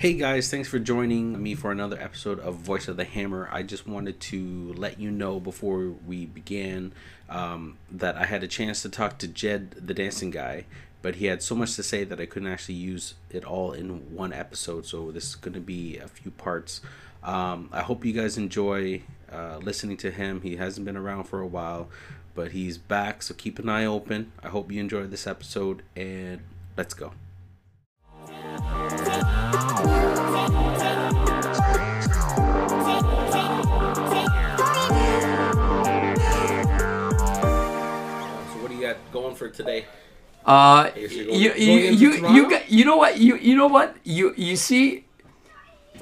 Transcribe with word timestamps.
Hey 0.00 0.14
guys, 0.14 0.50
thanks 0.50 0.66
for 0.66 0.78
joining 0.78 1.42
me 1.42 1.54
for 1.54 1.70
another 1.70 2.00
episode 2.00 2.40
of 2.40 2.54
Voice 2.54 2.88
of 2.88 2.96
the 2.96 3.04
Hammer. 3.04 3.50
I 3.52 3.62
just 3.62 3.86
wanted 3.86 4.18
to 4.18 4.72
let 4.74 4.98
you 4.98 5.10
know 5.10 5.38
before 5.38 5.92
we 6.06 6.24
began 6.24 6.94
um, 7.28 7.76
that 7.90 8.16
I 8.16 8.24
had 8.24 8.42
a 8.42 8.48
chance 8.48 8.80
to 8.80 8.88
talk 8.88 9.18
to 9.18 9.28
Jed, 9.28 9.72
the 9.72 9.92
dancing 9.92 10.30
guy, 10.30 10.64
but 11.02 11.16
he 11.16 11.26
had 11.26 11.42
so 11.42 11.54
much 11.54 11.76
to 11.76 11.82
say 11.82 12.04
that 12.04 12.18
I 12.18 12.24
couldn't 12.24 12.48
actually 12.48 12.76
use 12.76 13.12
it 13.28 13.44
all 13.44 13.72
in 13.72 14.14
one 14.14 14.32
episode. 14.32 14.86
So 14.86 15.10
this 15.10 15.28
is 15.28 15.34
going 15.34 15.52
to 15.52 15.60
be 15.60 15.98
a 15.98 16.08
few 16.08 16.30
parts. 16.30 16.80
Um, 17.22 17.68
I 17.70 17.82
hope 17.82 18.02
you 18.02 18.14
guys 18.14 18.38
enjoy 18.38 19.02
uh, 19.30 19.58
listening 19.58 19.98
to 19.98 20.10
him. 20.10 20.40
He 20.40 20.56
hasn't 20.56 20.86
been 20.86 20.96
around 20.96 21.24
for 21.24 21.42
a 21.42 21.46
while, 21.46 21.90
but 22.34 22.52
he's 22.52 22.78
back. 22.78 23.22
So 23.22 23.34
keep 23.34 23.58
an 23.58 23.68
eye 23.68 23.84
open. 23.84 24.32
I 24.42 24.48
hope 24.48 24.72
you 24.72 24.80
enjoyed 24.80 25.10
this 25.10 25.26
episode, 25.26 25.82
and 25.94 26.40
let's 26.74 26.94
go. 26.94 27.12
For 39.40 39.48
today? 39.48 39.80
Uh, 40.44 40.90
guess 40.90 41.12
you 41.12 41.24
you're 41.42 41.56
you 41.56 41.74
you 42.02 42.10
you, 42.36 42.42
got, 42.52 42.62
you 42.76 42.84
know 42.88 42.96
what 43.02 43.12
you 43.26 43.32
you 43.48 43.54
know 43.60 43.70
what 43.76 43.88
you 44.04 44.26
you 44.36 44.56
see 44.56 45.04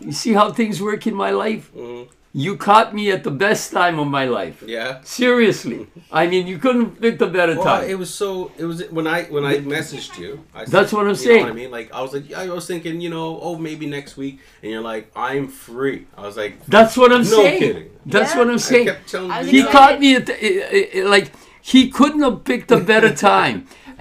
you 0.00 0.12
see 0.22 0.32
how 0.40 0.46
things 0.60 0.76
work 0.90 1.02
in 1.10 1.14
my 1.24 1.30
life. 1.44 1.64
Mhm. 1.74 2.06
You 2.44 2.52
caught 2.68 2.88
me 2.98 3.04
at 3.16 3.22
the 3.28 3.34
best 3.46 3.72
time 3.78 3.96
of 3.98 4.06
my 4.18 4.26
life. 4.38 4.58
Yeah. 4.76 5.00
Seriously, 5.02 5.78
I 6.12 6.22
mean 6.32 6.46
you 6.46 6.58
couldn't 6.64 7.00
pick 7.04 7.20
a 7.20 7.26
better 7.38 7.54
Well, 7.56 7.64
time. 7.70 7.84
it 7.92 7.98
was 8.02 8.10
so. 8.22 8.52
It 8.62 8.66
was 8.70 8.78
when 8.98 9.06
I 9.16 9.18
when 9.36 9.44
I 9.52 9.54
messaged 9.76 10.12
you. 10.22 10.30
I 10.54 10.60
said, 10.64 10.72
That's 10.74 10.92
what 10.94 11.02
I'm 11.10 11.16
you 11.18 11.26
saying. 11.28 11.40
Know 11.46 11.50
what 11.54 11.58
I 11.58 11.62
mean, 11.62 11.72
like 11.78 11.88
I 11.98 12.00
was 12.04 12.12
like, 12.16 12.26
I 12.42 12.46
was 12.58 12.66
thinking, 12.72 13.00
you 13.04 13.10
know, 13.16 13.26
oh 13.46 13.54
maybe 13.68 13.86
next 13.98 14.12
week, 14.22 14.36
and 14.62 14.70
you're 14.72 14.86
like, 14.92 15.04
I'm 15.28 15.48
free. 15.66 15.98
I 16.20 16.22
was 16.28 16.36
like, 16.42 16.54
That's 16.76 16.94
what 17.00 17.10
I'm 17.16 17.26
No 17.34 17.38
saying. 17.42 17.58
kidding. 17.62 17.88
That's 18.14 18.32
Yeah. 18.32 18.38
what 18.38 18.48
I'm 18.54 18.60
I 18.62 18.70
saying. 18.70 18.86
kept 18.92 19.04
telling 19.14 19.30
I 19.32 19.40
you 19.40 19.50
He 19.54 19.58
excited. 19.64 19.76
caught 19.78 19.96
me 20.04 20.08
at 20.18 20.24
the, 20.30 21.02
like 21.16 21.28
he 21.72 21.80
couldn't 21.98 22.22
have 22.28 22.38
picked 22.50 22.70
a 22.78 22.80
better 22.92 23.12
time, 23.30 23.56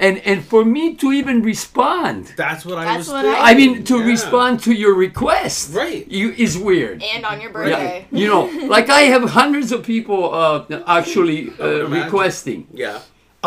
and 0.05 0.15
and 0.29 0.39
for 0.51 0.63
me 0.75 0.83
to 1.01 1.07
even 1.19 1.41
respond. 1.53 2.21
That's 2.43 2.63
what 2.67 2.77
I 2.81 2.85
That's 2.85 2.97
was. 3.07 3.13
what 3.15 3.23
thinking. 3.25 3.43
I 3.49 3.53
mean, 3.61 3.73
to 3.91 3.95
Yeah. 3.99 4.05
respond 4.13 4.53
to 4.67 4.71
your 4.83 4.93
request, 5.07 5.73
Right. 5.83 6.05
You 6.19 6.27
is 6.45 6.53
weird. 6.69 6.97
and 7.13 7.25
on 7.31 7.37
your 7.43 7.51
Yeah, 7.51 7.59
birthday. 7.59 8.05
you 8.21 8.27
know, 8.31 8.43
like 8.75 8.87
I 8.99 9.01
have 9.13 9.23
hundreds 9.41 9.69
of 9.75 9.79
people 9.93 10.19
uh, 10.33 10.65
actually 10.99 11.39
uh, 11.59 11.87
requesting. 11.99 12.67
Yeah. 12.85 12.99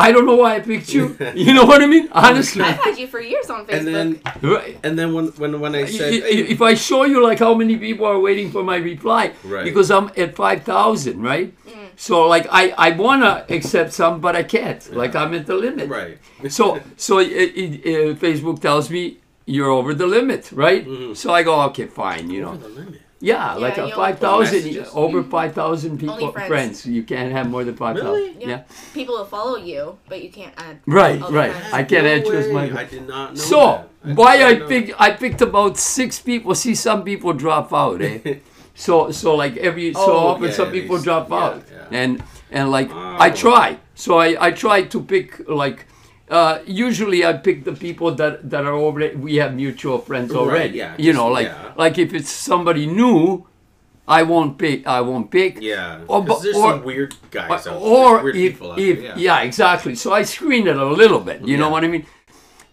I 0.06 0.12
don't 0.14 0.24
know 0.30 0.36
why 0.42 0.50
I 0.56 0.60
picked 0.60 0.90
you. 0.96 1.04
You 1.46 1.52
know 1.56 1.66
what 1.70 1.80
I 1.82 1.86
mean? 1.94 2.06
Honestly, 2.12 2.62
I've 2.62 2.80
had 2.86 2.96
you 3.02 3.08
for 3.14 3.20
years 3.32 3.50
on 3.50 3.66
Facebook. 3.66 3.76
And 3.76 3.84
then 3.94 4.06
Right. 4.54 4.74
and 4.86 4.92
then 4.98 5.08
when 5.16 5.26
when 5.42 5.52
when 5.64 5.72
I 5.82 5.84
said, 5.98 6.12
I- 6.12 6.46
if 6.54 6.60
I 6.70 6.72
show 6.88 7.02
you 7.12 7.18
like 7.28 7.38
how 7.46 7.54
many 7.62 7.76
people 7.86 8.06
are 8.12 8.20
waiting 8.28 8.48
for 8.54 8.62
my 8.72 8.78
reply, 8.92 9.22
Right. 9.54 9.64
because 9.68 9.88
I'm 9.96 10.06
at 10.24 10.30
five 10.42 10.60
thousand, 10.72 11.16
right? 11.32 11.48
So 12.00 12.26
like 12.34 12.46
I 12.50 12.64
I 12.86 12.90
wanna 12.92 13.44
accept 13.50 13.92
some, 13.92 14.20
but 14.20 14.34
I 14.34 14.42
can't. 14.42 14.80
Like 15.00 15.14
I'm 15.14 15.34
at 15.34 15.44
the 15.46 15.54
limit. 15.66 15.86
right. 15.90 16.16
So 16.48 16.80
so 16.96 17.18
it, 17.18 17.28
it, 17.62 17.70
uh, 17.84 18.14
Facebook 18.24 18.58
tells 18.60 18.88
me 18.88 19.02
you're 19.44 19.68
over 19.78 19.92
the 19.92 20.06
limit, 20.06 20.50
right? 20.52 20.82
So 21.14 21.26
I 21.38 21.42
go 21.42 21.60
okay, 21.68 21.86
fine, 21.86 22.30
you 22.30 22.40
know. 22.40 22.52
Over 22.56 22.68
the 22.68 22.74
limit. 22.80 23.00
Yeah, 23.22 23.52
like 23.64 23.76
you 23.76 23.82
a 23.82 23.84
only 23.84 23.96
five 24.02 24.14
put 24.18 24.22
thousand 24.28 24.62
messages. 24.64 24.88
over 24.94 25.22
five 25.36 25.52
thousand 25.60 25.98
people 26.00 26.14
Only 26.14 26.32
friends. 26.32 26.48
friends. 26.48 26.86
You 26.86 27.02
can't 27.02 27.32
have 27.36 27.46
more 27.54 27.64
than 27.68 27.76
five 27.76 27.96
thousand. 27.96 28.12
Really? 28.12 28.36
yeah. 28.40 28.48
Yeah. 28.48 28.62
People 28.94 29.14
will 29.18 29.26
follow 29.36 29.56
you, 29.58 29.98
but 30.08 30.18
you 30.24 30.30
can't 30.38 30.54
add. 30.56 30.76
Right, 30.86 31.20
right. 31.40 31.52
friends. 31.52 31.74
I 31.80 31.82
can't 31.90 32.04
No 32.08 32.12
add 32.14 32.26
you 32.26 32.34
as 32.42 32.48
my. 32.48 32.64
I 32.80 32.84
did 32.84 33.06
not 33.06 33.28
know. 33.36 33.40
So 33.52 33.60
that. 34.04 34.16
why 34.16 34.32
did 34.38 34.46
I 34.46 34.52
not 34.52 34.60
know. 34.60 34.68
picked 34.72 34.90
I 35.06 35.08
picked 35.24 35.42
about 35.42 35.76
six 35.76 36.18
people. 36.18 36.54
See, 36.54 36.74
some 36.74 37.04
people 37.04 37.34
drop 37.44 37.68
out, 37.74 38.00
eh? 38.00 38.36
so 38.74 39.10
so 39.12 39.28
like 39.42 39.54
every 39.68 39.92
so 39.92 40.00
Oh, 40.00 40.26
often 40.32 40.48
yeah, 40.48 40.56
some 40.60 40.70
people 40.72 40.98
drop 41.08 41.28
yeah, 41.28 41.36
out, 41.44 41.56
yeah. 41.69 41.69
And 41.90 42.22
and 42.50 42.70
like 42.70 42.90
I 42.92 43.30
Oh. 43.30 43.34
try. 43.34 43.78
So 43.94 44.18
I 44.18 44.36
I 44.48 44.50
try 44.52 44.82
to 44.84 45.00
pick 45.00 45.48
like. 45.48 45.86
Uh, 46.30 46.60
usually 46.64 47.24
I 47.26 47.32
pick 47.32 47.64
the 47.64 47.72
people 47.72 48.14
that, 48.14 48.48
that 48.50 48.64
are 48.64 48.76
already 48.78 49.16
we 49.16 49.34
have 49.42 49.52
mutual 49.52 49.98
friends 49.98 50.30
Right, 50.30 50.38
already. 50.40 50.78
yeah, 50.78 50.94
you 50.96 51.12
know, 51.12 51.26
like 51.26 51.48
yeah. 51.48 51.72
like 51.76 51.98
if 51.98 52.14
it's 52.14 52.30
somebody 52.30 52.86
new, 52.86 53.48
I 54.06 54.22
won't 54.22 54.56
pick. 54.56 54.86
I 54.86 55.00
won't 55.00 55.28
pick. 55.32 55.58
Yeah. 55.60 55.98
Or, 56.06 56.22
but- 56.22 56.40
there's 56.40 56.54
or- 56.56 56.70
some 56.70 56.84
weird 56.84 57.16
guys 57.32 57.50
out 57.50 57.64
there. 57.64 57.74
or 57.74 58.22
weird 58.22 58.36
if, 58.36 58.52
people 58.52 58.70
out 58.72 58.78
if 58.78 59.00
there, 59.02 59.18
yeah. 59.18 59.40
exactly 59.42 59.96
so 59.96 60.12
i 60.12 60.22
screen 60.22 60.68
it 60.68 60.76
a 60.76 60.84
little 61.02 61.18
bit 61.18 61.42
you 61.42 61.56
know 61.56 61.68
what 61.68 61.82
i 61.84 61.88
mean 61.88 62.06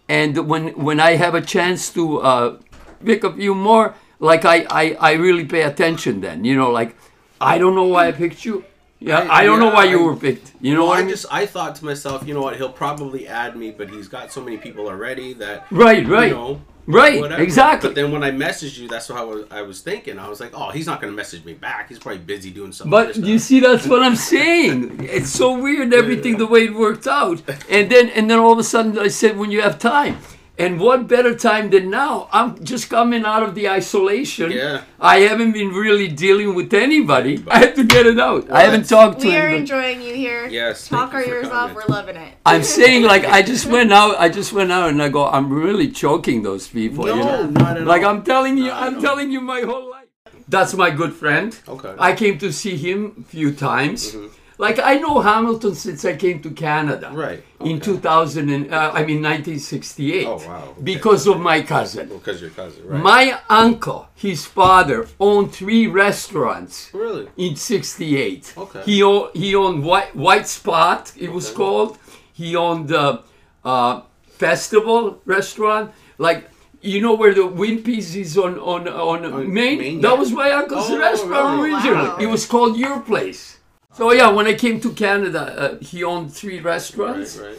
and 0.08 0.36
when 0.50 0.68
when 0.86 1.00
i 1.00 1.16
have 1.16 1.34
a 1.34 1.40
chance 1.42 1.90
to 1.92 2.20
uh, 2.30 2.56
pick 3.04 3.24
a 3.24 3.32
few 3.32 3.54
more 3.54 3.94
like 4.20 4.44
I, 4.44 4.66
I 4.70 4.84
i 5.10 5.12
really 5.26 5.44
pay 5.46 5.62
attention 5.62 6.20
then 6.20 6.44
you 6.44 6.54
know 6.56 6.70
like 6.70 6.94
i 7.40 7.58
don't 7.58 7.74
know 7.74 7.88
why 7.94 8.06
i 8.08 8.12
picked 8.12 8.44
you 8.44 8.64
yeah 9.00 9.20
i, 9.20 9.40
I- 9.40 9.44
don't 9.44 9.60
know 9.60 9.70
why 9.70 9.84
you 9.84 10.00
I- 10.00 10.04
were 10.06 10.16
picked 10.16 10.52
you 10.60 10.74
know 10.74 10.80
Well, 10.80 10.88
what 10.90 10.98
i 10.98 11.02
mean 11.02 11.10
just 11.10 11.26
I 11.30 11.46
thought 11.46 11.74
to 11.76 11.84
myself, 11.84 12.26
you 12.26 12.34
know 12.34 12.42
what? 12.42 12.56
He'll 12.56 12.72
probably 12.86 13.28
add 13.28 13.56
me, 13.56 13.70
but 13.70 13.88
he's 13.90 14.08
got 14.08 14.32
so 14.32 14.40
many 14.42 14.56
people 14.56 14.88
already 14.88 15.32
that 15.34 15.66
right 15.70 16.04
right 16.06 16.28
you 16.30 16.34
know, 16.34 16.60
right 16.86 17.20
whatever. 17.20 17.42
exactly 17.42 17.90
But 17.90 17.94
then 17.94 18.10
when 18.10 18.24
I 18.24 18.30
messaged 18.32 18.78
you, 18.78 18.88
that's 18.88 19.06
how 19.08 19.16
I 19.16 19.24
was, 19.24 19.44
I 19.50 19.62
was 19.62 19.80
thinking. 19.82 20.18
I 20.18 20.28
was 20.28 20.40
like, 20.40 20.52
oh, 20.54 20.70
he's 20.70 20.86
not 20.86 21.00
gonna 21.00 21.12
message 21.22 21.44
me 21.44 21.52
back. 21.52 21.88
He's 21.90 21.98
probably 21.98 22.22
busy 22.34 22.50
doing 22.50 22.72
something. 22.72 22.90
But 22.90 23.16
you 23.16 23.38
see, 23.38 23.60
that's 23.60 23.86
what 23.86 24.02
I'm 24.02 24.16
saying. 24.16 25.04
It's 25.04 25.30
so 25.30 25.48
weird 25.64 25.92
everything 26.02 26.38
the 26.38 26.46
way 26.46 26.64
it 26.64 26.74
worked 26.74 27.06
out. 27.06 27.42
And 27.68 27.84
then 27.92 28.08
and 28.16 28.28
then 28.30 28.38
all 28.38 28.52
of 28.52 28.58
a 28.58 28.64
sudden 28.64 28.98
I 28.98 29.08
said, 29.08 29.36
when 29.36 29.50
you 29.52 29.60
have 29.62 29.78
time. 29.78 30.16
And 30.58 30.80
what 30.80 31.06
better 31.06 31.36
time 31.36 31.70
than 31.70 31.88
now? 31.88 32.28
I'm 32.32 32.64
just 32.64 32.90
coming 32.90 33.24
out 33.24 33.44
of 33.44 33.54
the 33.54 33.68
isolation. 33.68 34.50
Yeah. 34.50 34.82
I 34.98 35.20
haven't 35.20 35.52
been 35.52 35.68
really 35.70 36.08
dealing 36.08 36.54
with 36.56 36.74
anybody. 36.74 37.44
I 37.48 37.58
have 37.60 37.74
to 37.76 37.84
get 37.84 38.06
it 38.06 38.18
out. 38.18 38.50
I 38.50 38.62
haven't 38.62 38.88
talked 38.88 39.20
to 39.20 39.28
We 39.28 39.36
are 39.36 39.42
anybody. 39.42 39.58
enjoying 39.60 40.02
you 40.02 40.14
here. 40.14 40.48
Yes, 40.48 40.88
Talk 40.88 41.14
our 41.14 41.20
you 41.20 41.26
for 41.28 41.34
ears 41.36 41.48
off. 41.48 41.74
We're 41.74 41.86
loving 41.88 42.16
it. 42.16 42.34
I'm 42.44 42.64
saying 42.78 43.04
like 43.04 43.24
I 43.24 43.42
just 43.42 43.66
went 43.66 43.92
out. 43.92 44.18
I 44.18 44.28
just 44.28 44.52
went 44.52 44.72
out 44.72 44.90
and 44.90 45.00
I 45.00 45.08
go. 45.10 45.26
I'm 45.28 45.48
really 45.52 45.88
choking 45.92 46.42
those 46.42 46.66
people. 46.66 47.06
you 47.06 47.14
No, 47.14 47.24
know? 47.24 47.50
not 47.50 47.76
at 47.76 47.86
Like 47.86 48.02
all. 48.02 48.10
I'm 48.16 48.22
telling 48.24 48.58
you, 48.58 48.66
Not 48.66 48.82
at 48.82 48.86
I'm 48.88 48.94
all. 48.96 49.00
telling 49.02 49.30
you 49.30 49.40
my 49.40 49.60
whole 49.60 49.90
life. 49.90 50.06
That's 50.48 50.74
my 50.74 50.90
good 50.90 51.12
friend. 51.12 51.56
Okay. 51.68 51.94
I 52.00 52.14
came 52.14 52.38
to 52.38 52.52
see 52.52 52.76
him 52.76 53.00
a 53.20 53.28
few 53.28 53.52
times. 53.52 54.12
Mm-hmm. 54.12 54.26
Like 54.58 54.80
I 54.80 54.94
know 54.98 55.20
Hamilton 55.20 55.74
since 55.76 56.04
I 56.04 56.16
came 56.16 56.42
to 56.42 56.50
Canada. 56.50 57.10
Right, 57.14 57.42
In 57.60 57.80
2000 57.80 58.48
and 58.50 58.74
uh, 58.74 58.90
I 58.92 59.04
mean 59.04 59.22
1968. 59.22 60.26
Oh, 60.26 60.36
wow, 60.36 60.64
okay. 60.70 60.82
Because 60.82 61.26
of 61.28 61.38
my 61.40 61.62
cousin. 61.62 62.08
because 62.08 62.40
your 62.40 62.50
cousin, 62.50 62.82
right? 62.88 63.00
My 63.02 63.40
uncle, 63.48 64.08
his 64.16 64.46
father, 64.46 65.06
owned 65.20 65.52
three 65.52 65.86
restaurants 65.86 66.90
really? 66.92 67.28
in 67.36 67.54
68. 67.54 68.54
Okay. 68.58 68.82
He 68.84 69.02
owned, 69.02 69.30
he 69.34 69.54
owned 69.54 69.84
White, 69.84 70.14
White 70.16 70.48
Spot, 70.48 71.12
it 71.16 71.30
was 71.32 71.46
Okay. 71.48 71.56
called. 71.56 71.98
He 72.32 72.56
owned 72.56 72.88
the 72.88 73.22
uh, 73.64 74.02
Festival 74.26 75.20
restaurant. 75.24 75.92
Like, 76.18 76.48
you 76.80 77.00
know 77.00 77.14
where 77.14 77.34
the 77.34 77.42
Wimpy's 77.42 78.14
is 78.14 78.38
on, 78.38 78.58
on, 78.58 78.86
on, 78.88 79.24
On 79.24 79.52
Main? 79.52 79.78
Main, 79.78 80.00
That 80.00 80.16
was 80.16 80.30
my 80.32 80.50
uncle's 80.52 80.88
Oh, 80.90 80.98
restaurant 80.98 81.60
really? 81.62 81.74
originally. 81.74 82.08
Wow. 82.08 82.16
It 82.20 82.26
was 82.26 82.46
called 82.46 82.76
Your 82.76 83.00
Place. 83.00 83.57
So 83.98 84.12
yeah, 84.12 84.30
when 84.30 84.46
I 84.46 84.54
came 84.54 84.78
to 84.80 84.90
Canada, 84.92 85.40
uh, 85.40 85.78
he 85.84 86.04
owned 86.04 86.32
three 86.32 86.60
restaurants 86.60 87.36
Right, 87.36 87.48
right. 87.48 87.58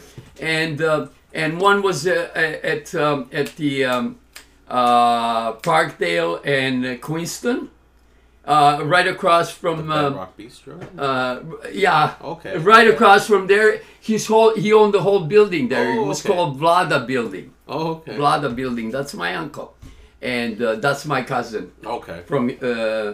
and 0.58 0.82
uh, 0.82 1.08
and 1.34 1.60
one 1.60 1.82
was 1.82 2.08
uh, 2.08 2.30
at 2.64 2.96
um, 2.96 3.30
at 3.34 3.56
the 3.58 3.84
um, 3.86 4.16
uh, 4.70 5.52
Parkdale 5.68 6.40
and 6.46 6.86
uh, 6.86 6.96
Queenston, 7.08 7.68
uh, 8.46 8.80
right 8.86 9.08
across 9.08 9.52
from. 9.52 9.88
Bed 9.88 10.06
Uh, 10.06 10.12
Rock 10.16 10.38
Bistro. 10.38 10.76
uh, 10.98 11.40
yeah, 11.74 12.16
Okay, 12.24 12.58
right 12.58 12.88
okay. 12.88 12.96
across 12.96 13.28
from 13.28 13.48
there. 13.48 13.82
His 14.00 14.28
whole 14.28 14.56
he 14.56 14.72
owned 14.72 14.94
the 14.94 15.02
whole 15.02 15.26
building 15.36 15.68
there. 15.70 15.88
Oh, 15.92 16.04
it 16.04 16.08
was 16.08 16.20
okay. 16.26 16.34
called 16.34 16.58
Vlada 16.62 17.06
Building. 17.06 17.52
oh, 17.68 17.88
okay. 17.96 18.16
Vlada 18.18 18.50
Building. 18.56 18.92
That's 18.92 19.14
my 19.14 19.36
uncle, 19.36 19.76
and 20.22 20.62
uh, 20.62 20.76
that's 20.76 21.04
my 21.06 21.22
cousin 21.22 21.72
Okay. 21.86 22.22
from 22.26 22.50
uh, 22.62 23.14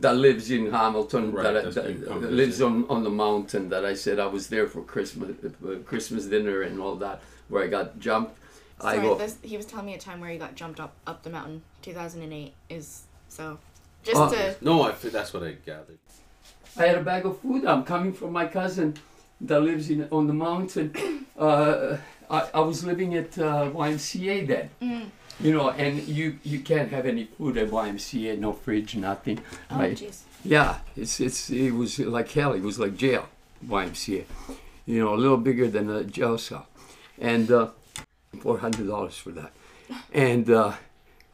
that 0.00 0.16
lives 0.16 0.50
in 0.50 0.70
Hamilton. 0.70 1.32
Right, 1.32 1.42
that, 1.44 1.56
I- 1.56 1.62
that's 1.62 1.74
that 1.76 1.84
been 1.86 2.04
uh, 2.04 2.08
conversation. 2.08 2.36
lives 2.36 2.62
on, 2.62 2.86
on 2.88 3.02
the 3.04 3.10
mountain. 3.10 3.68
That 3.68 3.84
I 3.84 3.94
said 3.94 4.18
I 4.18 4.26
was 4.26 4.48
there 4.48 4.66
for 4.66 4.82
Christmas 4.82 5.30
uh, 5.44 5.76
Christmas 5.84 6.26
dinner 6.26 6.62
and 6.62 6.80
all 6.80 6.96
that, 6.96 7.20
where 7.48 7.62
I 7.64 7.68
got 7.68 7.98
jumped. 7.98 8.36
I 8.80 8.94
Sorry, 8.94 9.06
go. 9.08 9.14
this, 9.18 9.36
he 9.42 9.56
was 9.56 9.66
telling 9.66 9.86
me 9.86 9.94
a 9.94 9.98
time 9.98 10.20
where 10.20 10.30
he 10.30 10.38
got 10.38 10.54
jumped 10.54 10.78
up 10.80 10.92
up 11.06 11.22
the 11.22 11.30
mountain. 11.30 11.62
2008 11.82 12.52
is 12.70 13.02
so. 13.28 13.58
Just 14.04 14.16
Oh. 14.20 14.30
to 14.30 14.56
No, 14.60 14.82
I, 14.82 14.92
fe- 14.92 15.08
that's 15.08 15.32
what 15.34 15.42
I 15.42 15.52
gathered. 15.66 15.98
I 16.76 16.86
had 16.86 16.96
a 16.98 17.02
bag 17.02 17.26
of 17.26 17.40
food. 17.40 17.64
I'm 17.64 17.82
coming 17.84 18.12
from 18.12 18.32
my 18.32 18.46
cousin 18.46 18.94
that 19.40 19.60
lives 19.60 19.90
in 19.90 20.06
on 20.12 20.26
the 20.28 20.34
mountain. 20.34 20.92
Uh, 21.38 21.96
I, 22.30 22.48
I 22.54 22.60
was 22.60 22.84
living 22.84 23.14
at 23.14 23.38
uh, 23.38 23.70
YMCA 23.70 24.46
then. 24.46 24.70
Mm. 24.82 25.06
You 25.40 25.52
know, 25.52 25.70
and 25.70 26.02
you 26.02 26.38
you 26.42 26.60
can't 26.60 26.90
have 26.90 27.06
any 27.06 27.24
food 27.24 27.56
at 27.58 27.68
YMCA, 27.70 28.38
no 28.38 28.52
fridge, 28.52 28.96
nothing. 28.96 29.40
oh 29.70 29.78
right? 29.78 30.24
Yeah, 30.44 30.78
it's 30.96 31.20
it's 31.20 31.50
it 31.50 31.70
was 31.70 31.98
like 31.98 32.30
hell. 32.32 32.52
It 32.54 32.62
was 32.62 32.78
like 32.78 32.96
jail, 32.96 33.28
YMCA. 33.66 34.24
You 34.86 35.04
know, 35.04 35.14
a 35.14 35.16
little 35.16 35.36
bigger 35.36 35.68
than 35.68 35.88
a 35.90 36.02
jail 36.02 36.38
cell, 36.38 36.66
and 37.20 37.50
uh, 37.52 37.68
four 38.40 38.58
hundred 38.58 38.88
dollars 38.88 39.16
for 39.16 39.30
that. 39.30 39.52
And 40.12 40.50
uh, 40.50 40.72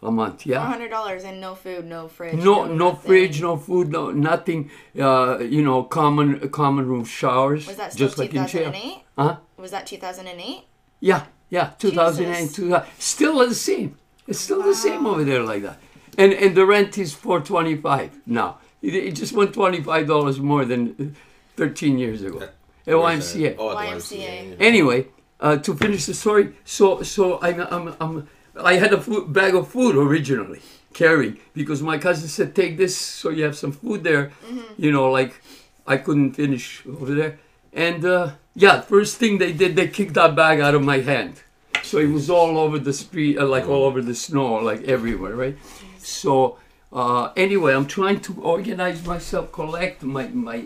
a 0.03 0.11
month. 0.11 0.47
Yeah. 0.47 0.61
Four 0.61 0.73
hundred 0.73 0.91
dollars 0.91 1.25
and 1.25 1.41
no 1.41 1.55
food, 1.55 1.87
no 1.87 2.09
fridge. 2.09 2.37
No, 2.37 2.67
no 2.67 2.91
nothing. 2.91 3.09
fridge, 3.09 3.41
no 3.41 3.57
food, 3.57 3.89
no 3.91 4.11
nothing. 4.11 4.71
Uh, 4.99 5.39
you 5.39 5.63
know, 5.63 5.83
common 5.83 6.49
common 6.51 6.87
room 6.87 7.05
showers, 7.05 7.67
Was 7.67 7.77
that 7.77 7.93
still 7.93 8.07
just 8.07 8.19
like 8.19 8.35
in 8.35 8.47
jail. 8.47 8.71
2008? 8.71 9.03
Huh? 9.19 9.37
Was 9.57 9.71
that 9.71 9.87
2008? 9.87 10.65
Yeah, 11.05 11.27
yeah, 11.51 11.73
2008, 11.79 12.55
2000, 12.55 12.89
still 12.99 13.47
the 13.47 13.55
same. 13.55 13.99
It's 14.27 14.41
still 14.41 14.63
the 14.63 14.75
same 14.75 15.07
over 15.07 15.23
there 15.23 15.43
like 15.43 15.63
that. 15.63 15.79
And 16.17 16.33
and 16.33 16.57
the 16.57 16.65
rent 16.65 16.97
is 16.97 17.13
425 17.13 18.23
now. 18.25 18.57
It, 18.81 18.95
it 18.95 19.15
just 19.15 19.35
went 19.35 19.53
$25 19.53 20.39
more 20.39 20.65
than 20.65 21.15
13 21.57 21.99
years 21.99 22.23
ago. 22.23 22.39
At 22.87 22.95
YMCA. 22.95 23.57
Oh, 23.59 23.73
at 23.73 23.77
YMCA. 23.85 24.57
YMCA. 24.57 24.57
Anyway, 24.59 25.09
uh, 25.41 25.59
to 25.59 25.75
finish 25.75 26.07
the 26.07 26.15
story, 26.15 26.55
so 26.65 27.03
so 27.03 27.39
I'm, 27.43 27.61
I'm, 27.61 27.95
I'm 28.01 28.29
I 28.57 28.75
had 28.77 28.95
a 28.95 29.01
food, 29.01 29.31
bag 29.31 29.55
of 29.55 29.69
food 29.69 29.97
originally 29.97 30.63
carrying 30.95 31.37
because 31.53 31.83
my 31.83 31.99
cousin 31.99 32.29
said 32.29 32.55
take 32.55 32.79
this 32.79 32.97
so 32.97 33.29
you 33.29 33.45
have 33.45 33.59
some 33.59 33.73
food 33.73 34.05
there. 34.05 34.33
You 34.79 34.91
know, 34.91 35.11
like 35.11 35.43
I 35.87 35.99
couldn't 35.99 36.33
finish 36.33 36.83
over 36.87 37.15
there, 37.15 37.39
and 37.75 38.05
uh, 38.05 38.31
yeah, 38.55 38.81
first 38.81 39.17
thing 39.19 39.39
they 39.39 39.53
did, 39.53 39.77
they 39.77 39.89
kicked 39.89 40.15
that 40.15 40.35
bag 40.37 40.61
out 40.61 40.75
of 40.75 40.83
my 40.83 41.01
hand, 41.01 41.43
so 41.83 41.99
it 41.99 42.09
was 42.09 42.31
all 42.31 42.57
over 42.59 42.79
the 42.79 42.93
street, 42.93 43.39
uh, 43.39 43.47
like 43.47 43.67
all 43.69 43.85
over 43.85 44.01
the 44.01 44.15
snow, 44.15 44.55
like 44.55 44.83
everywhere, 44.85 45.35
right? 45.35 45.57
So 45.99 46.59
uh, 46.93 47.33
anyway, 47.37 47.75
I'm 47.75 47.87
trying 47.87 48.21
to 48.21 48.41
organize 48.41 49.05
myself, 49.07 49.51
collect 49.53 50.03
my 50.03 50.29
my 50.29 50.65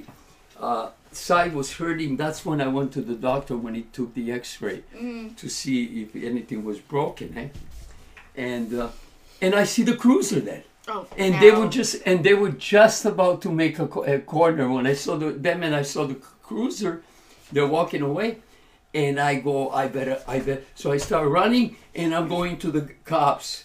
uh, 0.61 0.91
side 1.13 1.55
was 1.55 1.73
hurting. 1.75 2.17
That's 2.17 2.45
when 2.45 2.61
I 2.61 2.69
went 2.69 2.93
to 2.93 3.01
the 3.01 3.15
doctor 3.15 3.57
when 3.57 3.75
he 3.75 3.83
took 3.83 4.15
the 4.15 4.31
X-ray 4.33 4.83
to 5.37 5.49
see 5.49 6.03
if 6.03 6.15
anything 6.15 6.65
was 6.65 6.79
broken, 6.79 7.37
eh? 7.39 7.49
And 8.37 8.75
uh, 8.75 8.89
and 9.41 9.55
I 9.55 9.65
see 9.65 9.83
the 9.85 9.97
cruiser 9.97 10.41
then, 10.41 10.63
Oh, 10.89 11.07
and 11.17 11.35
they 11.43 11.51
were 11.51 11.69
just 11.69 11.97
and 12.07 12.23
they 12.25 12.35
were 12.35 12.51
just 12.51 13.05
about 13.05 13.41
to 13.43 13.51
make 13.51 13.79
a, 13.79 13.87
co- 13.87 14.05
a 14.05 14.19
corner 14.21 14.69
when 14.71 14.87
I 14.87 14.95
saw 14.95 15.17
the, 15.17 15.31
them 15.33 15.63
and 15.63 15.75
I 15.75 15.83
saw 15.83 16.07
the 16.07 16.17
cruiser. 16.49 17.03
They're 17.53 17.67
walking 17.67 18.03
away, 18.03 18.39
and 18.93 19.21
I 19.21 19.37
go, 19.37 19.71
I 19.71 19.89
better, 19.89 20.21
I 20.27 20.39
better. 20.41 20.63
So 20.75 20.93
I 20.93 20.97
start 20.99 21.29
running, 21.29 21.77
and 21.95 22.15
I'm 22.15 22.29
going 22.29 22.59
to 22.59 22.71
the 22.71 22.83
cops. 23.05 23.65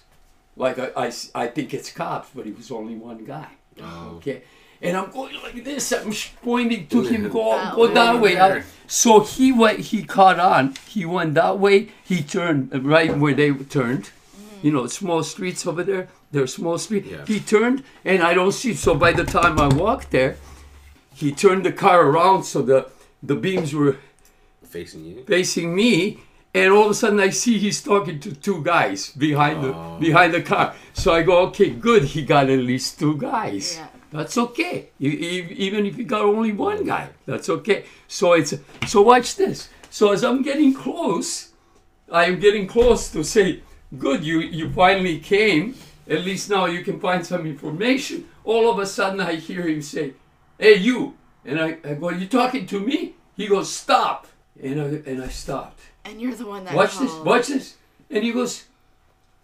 Like 0.55 0.77
I. 0.79 1.11
I 1.33 1.47
think 1.47 1.73
it's 1.73 1.91
cops, 1.91 2.29
but 2.35 2.45
he 2.45 2.51
was 2.51 2.69
only 2.71 2.95
one 2.95 3.25
guy. 3.25 3.47
Oh. 3.81 4.15
Okay. 4.17 4.43
And 4.81 4.97
I'm 4.97 5.09
going 5.11 5.33
like 5.41 5.63
this. 5.63 5.91
I'm 5.93 6.13
pointing 6.43 6.87
to 6.87 7.01
him. 7.03 7.29
Go, 7.37 7.51
That 7.55 7.73
go 7.75 7.87
that 7.87 8.21
way. 8.21 8.37
I- 8.37 8.63
so 8.85 9.21
he 9.21 9.51
went. 9.51 9.79
He 9.79 10.03
caught 10.03 10.39
on. 10.39 10.75
He 10.87 11.05
went 11.05 11.33
that 11.35 11.57
way. 11.57 11.89
He 12.03 12.21
turned 12.21 12.73
uh, 12.73 12.81
right 12.81 13.17
where 13.17 13.33
they 13.33 13.51
turned. 13.77 14.03
Mm-hmm. 14.05 14.67
You 14.67 14.71
know, 14.73 14.87
small 14.87 15.23
streets 15.23 15.65
over 15.65 15.83
there. 15.83 16.09
They're 16.31 16.47
small 16.47 16.77
streets. 16.77 17.07
Yeah. 17.09 17.25
He 17.25 17.39
turned, 17.39 17.83
and 18.05 18.21
I 18.21 18.33
don't 18.33 18.51
see. 18.51 18.73
So 18.75 18.93
by 18.93 19.11
the 19.13 19.23
time 19.23 19.57
I 19.59 19.67
walked 19.67 20.11
there, 20.11 20.35
he 21.15 21.31
turned 21.31 21.65
the 21.65 21.71
car 21.71 22.07
around 22.07 22.43
so 22.43 22.61
the 22.61 22.87
the 23.21 23.35
beams 23.35 23.73
were 23.73 23.97
Facing 24.69 25.05
you. 25.05 25.23
facing 25.27 25.75
me, 25.75 26.19
and 26.53 26.71
all 26.73 26.85
of 26.85 26.91
a 26.91 26.93
sudden 26.95 27.19
I 27.19 27.29
see 27.29 27.59
he's 27.59 27.81
talking 27.81 28.19
to 28.21 28.33
two 28.33 28.63
guys 28.63 29.11
behind 29.11 29.59
Oh. 29.63 29.97
the 29.99 30.05
behind 30.07 30.33
the 30.33 30.41
car. 30.41 30.73
So 30.93 31.13
I 31.13 31.21
go, 31.21 31.39
okay, 31.47 31.69
good. 31.69 32.03
He 32.03 32.23
got 32.23 32.49
at 32.49 32.59
least 32.59 32.99
two 32.99 33.15
guys. 33.17 33.77
Yeah. 33.77 33.87
That's 34.11 34.37
okay. 34.37 34.89
Even 34.99 35.85
if 35.85 35.97
you 35.97 36.03
got 36.05 36.21
only 36.21 36.51
one 36.53 36.85
guy, 36.85 37.09
that's 37.25 37.49
okay. 37.49 37.85
So 38.07 38.33
it's 38.33 38.53
so 38.87 39.01
watch 39.01 39.35
this. 39.35 39.69
So 39.89 40.11
as 40.11 40.23
I'm 40.23 40.41
getting 40.43 40.73
close, 40.73 41.49
I 42.11 42.25
am 42.25 42.39
getting 42.39 42.67
close 42.67 43.09
to 43.11 43.23
say, 43.23 43.61
good, 43.97 44.23
you 44.23 44.39
you 44.39 44.71
finally 44.71 45.19
came. 45.19 45.75
At 46.09 46.21
least 46.25 46.49
now 46.49 46.65
you 46.65 46.83
can 46.83 46.99
find 46.99 47.25
some 47.25 47.45
information. 47.45 48.25
All 48.43 48.69
of 48.69 48.77
a 48.79 48.85
sudden 48.85 49.19
I 49.21 49.35
hear 49.35 49.67
him 49.67 49.81
say, 49.81 50.13
hey 50.63 50.75
you, 50.75 51.15
and 51.43 51.59
I, 51.59 51.77
I 51.83 51.93
go, 51.95 52.09
you 52.09 52.25
talking 52.25 52.65
to 52.67 52.79
me? 52.79 53.15
He 53.35 53.47
goes, 53.47 53.69
stop, 53.71 54.27
and 54.61 54.81
I 54.81 54.85
and 55.09 55.21
I 55.21 55.27
stopped. 55.27 55.81
And 56.05 56.21
you're 56.21 56.35
the 56.35 56.45
one 56.45 56.63
that 56.65 56.73
Watch 56.73 56.97
this, 56.97 57.13
watch 57.15 57.47
this. 57.47 57.75
And 58.09 58.23
he 58.23 58.31
goes, 58.31 58.65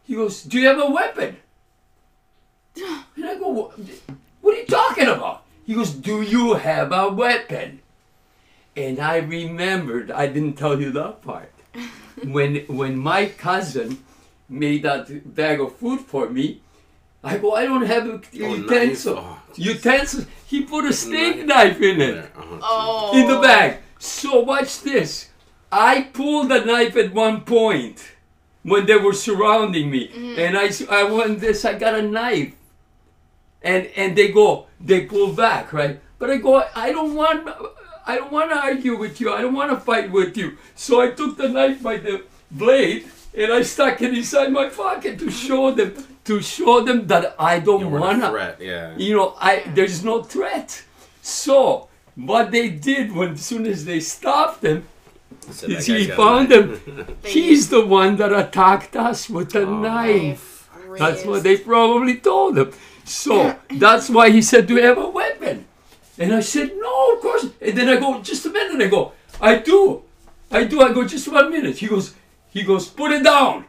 he 0.08 0.16
goes, 0.16 0.44
do 0.44 0.60
you 0.60 0.68
have 0.68 0.80
a 0.80 0.90
weapon? 0.90 1.38
And 3.16 3.26
I 3.26 3.38
go, 3.38 3.50
what, 3.50 3.78
what 4.42 4.56
are 4.56 4.60
you 4.62 4.66
talking 4.66 5.08
about? 5.08 5.44
He 5.66 5.74
goes, 5.74 5.92
do 5.92 6.22
you 6.22 6.54
have 6.54 6.94
a 6.94 7.10
weapon? 7.10 7.82
And 8.78 8.98
I 8.98 9.18
remembered, 9.18 10.10
I 10.10 10.28
didn't 10.28 10.54
tell 10.54 10.80
you 10.80 10.92
that 10.92 11.22
part. 11.22 11.52
when 12.24 12.66
when 12.68 12.98
my 12.98 13.26
cousin 13.26 14.04
made 14.48 14.84
that 14.84 15.36
bag 15.36 15.60
of 15.60 15.76
food 15.76 16.00
for 16.00 16.30
me, 16.30 16.62
I 17.24 17.38
go, 17.38 17.54
I 17.54 17.66
don't 17.66 17.86
have 17.86 18.08
a 18.08 18.14
Oh, 18.42 18.56
utensil. 18.56 19.18
Oh, 19.18 19.38
utensil. 19.56 20.26
He 20.46 20.64
put 20.64 20.86
a 20.86 20.94
steak 20.94 21.46
knife 21.46 21.82
in 21.82 22.00
it 22.02 22.18
Uh-huh. 22.36 22.60
Oh. 22.64 23.20
in 23.20 23.28
the 23.28 23.40
bag. 23.40 23.78
So 24.00 24.40
watch 24.40 24.82
this. 24.82 25.30
I 25.72 26.02
pulled 26.14 26.50
the 26.50 26.64
knife 26.64 26.96
at 26.96 27.14
one 27.14 27.42
point 27.42 28.02
when 28.64 28.86
they 28.86 28.96
were 28.96 29.14
surrounding 29.14 29.92
me, 29.92 30.10
and 30.38 30.58
I, 30.58 30.72
I 30.90 31.04
went 31.04 31.40
this. 31.42 31.64
I 31.66 31.74
got 31.78 31.94
a 31.96 32.02
knife, 32.02 32.54
and 33.62 33.88
and 33.96 34.16
they 34.16 34.30
go 34.30 34.66
they 34.80 35.02
pull 35.06 35.34
back 35.34 35.74
right. 35.74 36.00
But 36.18 36.30
I 36.32 36.38
go 36.38 36.64
I 36.76 36.92
don't 36.92 37.14
want 37.14 37.48
I 38.08 38.16
don't 38.16 38.32
want 38.32 38.50
to 38.52 38.58
argue 38.58 38.96
with 38.98 39.20
you. 39.22 39.32
I 39.34 39.42
don't 39.42 39.54
want 39.54 39.70
to 39.72 39.80
fight 39.80 40.10
with 40.12 40.36
you. 40.38 40.58
So 40.76 41.02
I 41.02 41.10
took 41.12 41.38
the 41.38 41.50
knife 41.50 41.84
by 41.84 41.98
the 41.98 42.24
blade 42.50 43.06
and 43.38 43.54
I 43.54 43.62
stuck 43.62 44.02
it 44.02 44.14
inside 44.18 44.52
my 44.52 44.70
pocket 44.70 45.20
to 45.20 45.30
show 45.30 45.72
them 45.72 45.94
to 46.30 46.42
show 46.42 46.76
them 46.88 47.00
that 47.12 47.24
I 47.52 47.54
don't 47.68 47.82
You 47.82 47.90
weren't 47.90 48.06
want 48.08 48.20
a 48.24 48.26
to 48.28 48.30
threat. 48.36 48.56
Yeah. 48.72 48.96
you 49.06 49.16
know, 49.18 49.28
I 49.50 49.54
there's 49.78 50.00
no 50.12 50.16
threat. 50.34 50.84
So 51.22 51.88
what 52.16 52.52
they 52.56 52.68
did 52.90 53.06
when 53.18 53.30
as 53.34 53.46
soon 53.52 53.66
as 53.74 53.80
they 53.90 54.00
stopped 54.00 54.62
them, 54.68 54.80
Said 55.52 55.70
is 55.72 55.86
he 55.86 56.08
found 56.22 56.50
knife. 56.50 56.86
them. 56.86 57.18
He's 57.38 57.70
the 57.76 57.84
one 57.86 58.16
that 58.22 58.32
attacked 58.44 58.96
us 59.10 59.20
with 59.30 59.56
a 59.56 59.66
Oh. 59.66 59.78
knife. 59.86 60.46
That's 61.02 61.24
what 61.30 61.44
they 61.48 61.56
probably 61.58 62.16
told 62.30 62.58
him. 62.62 62.70
So 63.06 63.34
that's 63.86 64.08
why 64.16 64.26
he 64.38 64.42
said, 64.52 64.62
"Do 64.68 64.74
you 64.78 64.84
have 64.90 64.98
a 65.08 65.10
weapon?" 65.22 65.66
And 66.22 66.30
I 66.40 66.42
said, 66.54 66.70
"No, 66.86 66.94
of 67.14 67.18
course." 67.26 67.46
And 67.66 67.74
then 67.78 67.88
I 67.94 67.98
go, 68.04 68.10
"Just 68.32 68.46
a 68.50 68.52
minute." 68.60 68.82
I 68.86 68.90
go, 68.98 69.04
"I 69.50 69.54
do, 69.72 69.82
I 70.60 70.62
do." 70.72 70.82
I 70.88 70.90
go, 70.98 71.02
"Just 71.16 71.28
one 71.40 71.48
minute." 71.56 71.76
He 71.84 71.88
goes, 71.94 72.08
"He 72.56 72.62
goes, 72.72 72.84
put 73.02 73.12
it 73.18 73.24
down." 73.24 73.66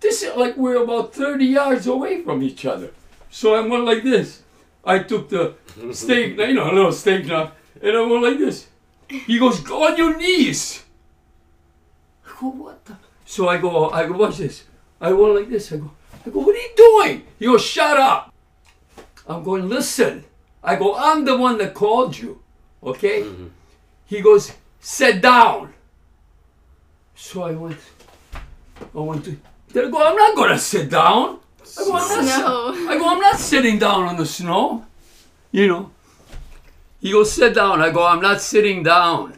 This 0.00 0.22
is 0.22 0.36
like 0.36 0.56
we're 0.56 0.82
about 0.82 1.14
thirty 1.14 1.46
yards 1.46 1.86
away 1.86 2.22
from 2.22 2.42
each 2.42 2.64
other. 2.64 2.92
So 3.30 3.54
I 3.54 3.60
went 3.66 3.84
like 3.84 4.02
this. 4.02 4.42
I 4.84 5.00
took 5.00 5.28
the 5.28 5.54
steak, 5.92 6.38
you 6.38 6.54
know, 6.54 6.70
a 6.70 6.74
little 6.74 6.92
steak 6.92 7.26
knife, 7.26 7.50
and 7.82 7.96
I 7.96 8.00
went 8.00 8.22
like 8.22 8.38
this. 8.38 8.68
He 9.08 9.38
goes, 9.38 9.60
"Go 9.60 9.86
on 9.86 9.96
your 9.96 10.16
knees." 10.16 10.84
I 12.24 12.40
go, 12.40 12.48
"What 12.48 12.84
the?" 12.84 12.96
So 13.26 13.48
I 13.48 13.58
go, 13.58 13.90
I 13.90 14.06
go, 14.06 14.16
watch 14.16 14.38
this. 14.38 14.64
I 15.00 15.12
went 15.12 15.34
like 15.34 15.50
this. 15.50 15.72
I 15.72 15.76
go, 15.78 15.90
I 16.24 16.30
go, 16.30 16.40
what 16.40 16.54
are 16.54 16.58
you 16.58 16.72
doing? 16.76 17.26
He 17.38 17.44
goes, 17.44 17.62
shut 17.62 17.98
up. 17.98 18.32
I'm 19.28 19.42
going, 19.42 19.68
listen. 19.68 20.24
I 20.62 20.76
go, 20.76 20.94
I'm 20.96 21.24
the 21.24 21.36
one 21.36 21.58
that 21.58 21.74
called 21.74 22.16
you. 22.16 22.40
Okay? 22.82 23.22
Mm-hmm. 23.22 23.48
He 24.06 24.20
goes, 24.20 24.52
sit 24.80 25.20
down. 25.20 25.74
So 27.16 27.42
I 27.42 27.52
went, 27.52 27.78
I 28.94 29.00
went 29.00 29.24
to, 29.24 29.36
then 29.76 29.88
I 29.88 29.90
go, 29.90 30.02
I'm 30.02 30.16
not 30.16 30.34
going 30.34 30.50
to 30.50 30.58
sit 30.58 30.88
down. 30.88 31.38
I 31.78 31.84
go, 31.84 31.92
I'm 31.92 32.08
not, 32.08 32.24
si- 32.24 32.88
I 32.88 32.98
go, 32.98 33.08
I'm 33.08 33.20
not 33.20 33.36
sitting 33.36 33.78
down 33.78 34.04
on 34.04 34.16
the 34.16 34.24
snow. 34.24 34.86
You 35.52 35.68
know. 35.68 35.90
He 37.00 37.12
goes, 37.12 37.30
sit 37.30 37.54
down. 37.54 37.82
I 37.82 37.90
go, 37.90 38.06
I'm 38.06 38.22
not 38.22 38.40
sitting 38.40 38.82
down. 38.82 39.34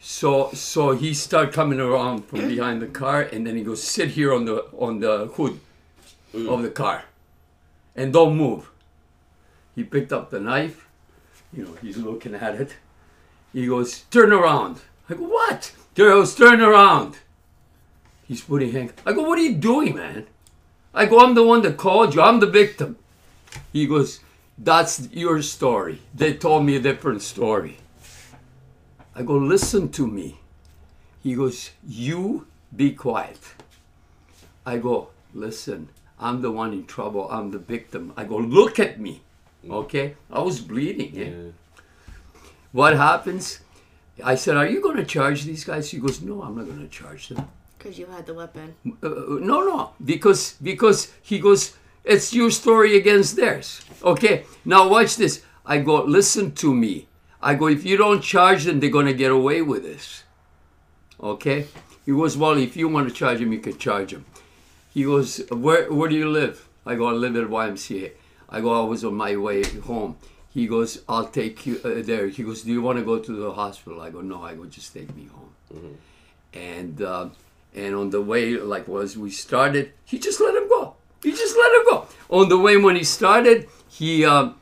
So 0.00 0.50
so 0.52 0.96
he 0.96 1.14
started 1.14 1.54
coming 1.54 1.78
around 1.78 2.24
from 2.24 2.40
mm. 2.40 2.48
behind 2.48 2.82
the 2.82 2.88
car, 2.88 3.20
and 3.20 3.46
then 3.46 3.54
he 3.56 3.62
goes, 3.62 3.80
sit 3.80 4.08
here 4.08 4.34
on 4.34 4.46
the 4.46 4.64
on 4.76 4.98
the 4.98 5.26
hood 5.36 5.60
mm. 6.34 6.48
of 6.52 6.62
the 6.62 6.70
car, 6.70 7.04
and 7.94 8.12
don't 8.12 8.36
move. 8.36 8.68
He 9.76 9.84
picked 9.84 10.12
up 10.12 10.30
the 10.30 10.40
knife. 10.40 10.88
You 11.52 11.66
know, 11.66 11.74
he's 11.80 11.98
looking 11.98 12.34
at 12.34 12.56
it. 12.56 12.74
He 13.52 13.66
goes, 13.66 14.00
turn 14.10 14.32
around. 14.32 14.80
I 15.08 15.14
go, 15.14 15.22
what? 15.22 15.72
He 15.94 16.02
goes, 16.02 16.34
turn 16.34 16.60
around. 16.60 17.18
He's 18.26 18.40
putting 18.40 18.72
hand. 18.72 18.92
I 19.04 19.12
go, 19.12 19.22
what 19.22 19.38
are 19.38 19.42
you 19.42 19.54
doing, 19.54 19.94
man? 19.96 20.26
I 20.94 21.06
go, 21.06 21.20
I'm 21.20 21.34
the 21.34 21.42
one 21.42 21.62
that 21.62 21.76
called 21.76 22.14
you. 22.14 22.22
I'm 22.22 22.40
the 22.40 22.46
victim. 22.46 22.96
He 23.72 23.86
goes, 23.86 24.20
that's 24.58 25.08
your 25.12 25.42
story. 25.42 26.00
They 26.14 26.34
told 26.34 26.64
me 26.64 26.76
a 26.76 26.80
different 26.80 27.22
story. 27.22 27.78
I 29.14 29.22
go, 29.22 29.34
listen 29.34 29.90
to 29.92 30.06
me. 30.06 30.38
He 31.22 31.34
goes, 31.34 31.70
you 31.86 32.46
be 32.74 32.92
quiet. 32.92 33.38
I 34.64 34.78
go, 34.78 35.08
listen, 35.34 35.88
I'm 36.18 36.40
the 36.42 36.50
one 36.50 36.72
in 36.72 36.86
trouble. 36.86 37.30
I'm 37.30 37.50
the 37.50 37.58
victim. 37.58 38.12
I 38.16 38.24
go, 38.24 38.36
look 38.36 38.78
at 38.78 39.00
me. 39.00 39.22
Okay? 39.68 40.14
I 40.30 40.40
was 40.40 40.60
bleeding. 40.60 41.16
eh? 41.18 41.30
Yeah. 41.30 41.50
What 42.72 42.96
happens? 42.96 43.60
I 44.22 44.34
said, 44.34 44.56
are 44.56 44.66
you 44.66 44.80
going 44.80 44.96
to 44.96 45.04
charge 45.04 45.44
these 45.44 45.64
guys? 45.64 45.90
He 45.90 45.98
goes, 45.98 46.20
no, 46.22 46.42
I'm 46.42 46.56
not 46.56 46.66
going 46.66 46.80
to 46.80 46.88
charge 46.88 47.28
them. 47.28 47.48
Because 47.82 47.98
you 47.98 48.06
had 48.06 48.26
the 48.26 48.34
weapon. 48.34 48.74
Uh, 49.02 49.08
no, 49.40 49.64
no, 49.66 49.90
because 50.04 50.54
because 50.62 51.12
he 51.20 51.40
goes, 51.40 51.76
it's 52.04 52.32
your 52.32 52.50
story 52.50 52.96
against 52.96 53.34
theirs. 53.34 53.80
Okay, 54.04 54.44
now 54.64 54.88
watch 54.88 55.16
this. 55.16 55.42
I 55.66 55.78
go, 55.78 56.04
listen 56.04 56.52
to 56.56 56.72
me. 56.72 57.08
I 57.40 57.54
go, 57.56 57.66
if 57.66 57.84
you 57.84 57.96
don't 57.96 58.22
charge 58.22 58.64
them, 58.64 58.78
they're 58.78 58.90
gonna 58.90 59.12
get 59.12 59.32
away 59.32 59.62
with 59.62 59.82
this. 59.82 60.22
Okay. 61.20 61.66
He 62.04 62.12
goes, 62.12 62.36
well, 62.36 62.56
if 62.56 62.76
you 62.76 62.88
want 62.88 63.08
to 63.08 63.14
charge 63.14 63.40
him, 63.40 63.52
you 63.52 63.60
can 63.60 63.78
charge 63.78 64.12
him. 64.12 64.24
He 64.92 65.04
goes, 65.04 65.40
where 65.50 65.90
where 65.92 66.08
do 66.08 66.16
you 66.16 66.28
live? 66.28 66.68
I 66.84 66.94
go, 66.94 67.06
I 67.08 67.12
live 67.12 67.36
at 67.36 67.48
YMCA. 67.48 68.12
I 68.48 68.60
go, 68.60 68.84
I 68.84 68.86
was 68.86 69.04
on 69.04 69.14
my 69.14 69.36
way 69.36 69.62
home. 69.80 70.16
He 70.50 70.66
goes, 70.66 71.02
I'll 71.08 71.28
take 71.28 71.64
you 71.66 71.80
uh, 71.84 72.02
there. 72.02 72.28
He 72.28 72.42
goes, 72.42 72.62
do 72.62 72.70
you 72.70 72.82
want 72.82 72.98
to 72.98 73.04
go 73.04 73.18
to 73.18 73.32
the 73.32 73.52
hospital? 73.52 74.00
I 74.00 74.10
go, 74.10 74.20
no. 74.20 74.42
I 74.42 74.54
go, 74.54 74.66
just 74.66 74.92
take 74.92 75.14
me 75.16 75.26
home. 75.26 75.98
And 76.52 77.00
uh, 77.00 77.28
and 77.74 77.94
on 77.94 78.10
the 78.10 78.20
way, 78.20 78.56
like 78.56 78.86
was 78.88 79.16
we 79.16 79.30
started, 79.30 79.92
he 80.04 80.18
just 80.18 80.40
let 80.40 80.54
him 80.54 80.68
go. 80.68 80.94
He 81.22 81.30
just 81.30 81.56
let 81.56 81.72
him 81.72 81.84
go. 81.90 82.06
On 82.30 82.48
the 82.48 82.58
way 82.58 82.76
when 82.76 82.96
he 82.96 83.04
started, 83.04 83.68
he, 83.88 84.24
um, 84.24 84.56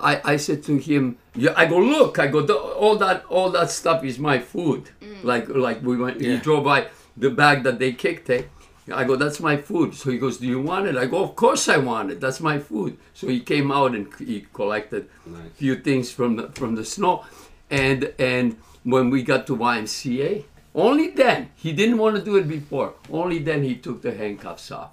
I, 0.00 0.20
I 0.24 0.36
said 0.36 0.62
to 0.64 0.76
him, 0.78 1.18
yeah, 1.36 1.52
I 1.56 1.66
go 1.66 1.78
look, 1.78 2.18
I 2.18 2.26
go 2.28 2.40
"The- 2.42 2.54
all 2.56 2.96
that 2.96 3.24
all 3.28 3.50
that 3.50 3.70
stuff 3.70 4.04
is 4.04 4.18
my 4.18 4.38
food. 4.38 4.90
Like 5.22 5.48
like 5.48 5.82
we 5.82 5.96
went, 5.96 6.20
he 6.20 6.36
drove 6.38 6.64
by 6.64 6.88
the 7.16 7.30
bag 7.30 7.62
that 7.64 7.78
they 7.78 7.92
kicked 7.92 8.30
it. 8.30 8.48
I 8.92 9.04
go, 9.04 9.16
that's 9.16 9.40
my 9.40 9.56
food. 9.56 9.94
So 9.94 10.10
he 10.10 10.18
goes, 10.18 10.36
do 10.36 10.46
you 10.46 10.60
want 10.60 10.86
it? 10.86 10.94
I 10.94 11.06
go, 11.06 11.22
of 11.24 11.34
course 11.36 11.70
I 11.70 11.78
want 11.78 12.10
it. 12.10 12.20
That's 12.20 12.38
my 12.40 12.58
food. 12.58 12.98
So 13.14 13.28
he 13.28 13.40
came 13.40 13.72
out 13.72 13.94
and 13.94 14.12
he 14.18 14.46
collected 14.52 15.08
Nice. 15.24 15.46
a 15.46 15.50
few 15.50 15.76
things 15.76 16.10
from 16.12 16.36
the 16.36 16.48
from 16.52 16.74
the 16.74 16.84
snow, 16.84 17.24
and 17.70 18.12
and 18.18 18.56
when 18.84 19.08
we 19.10 19.22
got 19.22 19.46
to 19.48 19.56
YMCA, 19.56 20.44
only 20.74 21.10
then 21.10 21.50
he 21.56 21.72
didn't 21.72 21.98
want 21.98 22.16
to 22.16 22.22
do 22.22 22.36
it 22.36 22.48
before. 22.48 22.94
Only 23.10 23.38
then 23.38 23.62
he 23.62 23.76
took 23.76 24.02
the 24.02 24.12
handcuffs 24.14 24.70
off. 24.70 24.90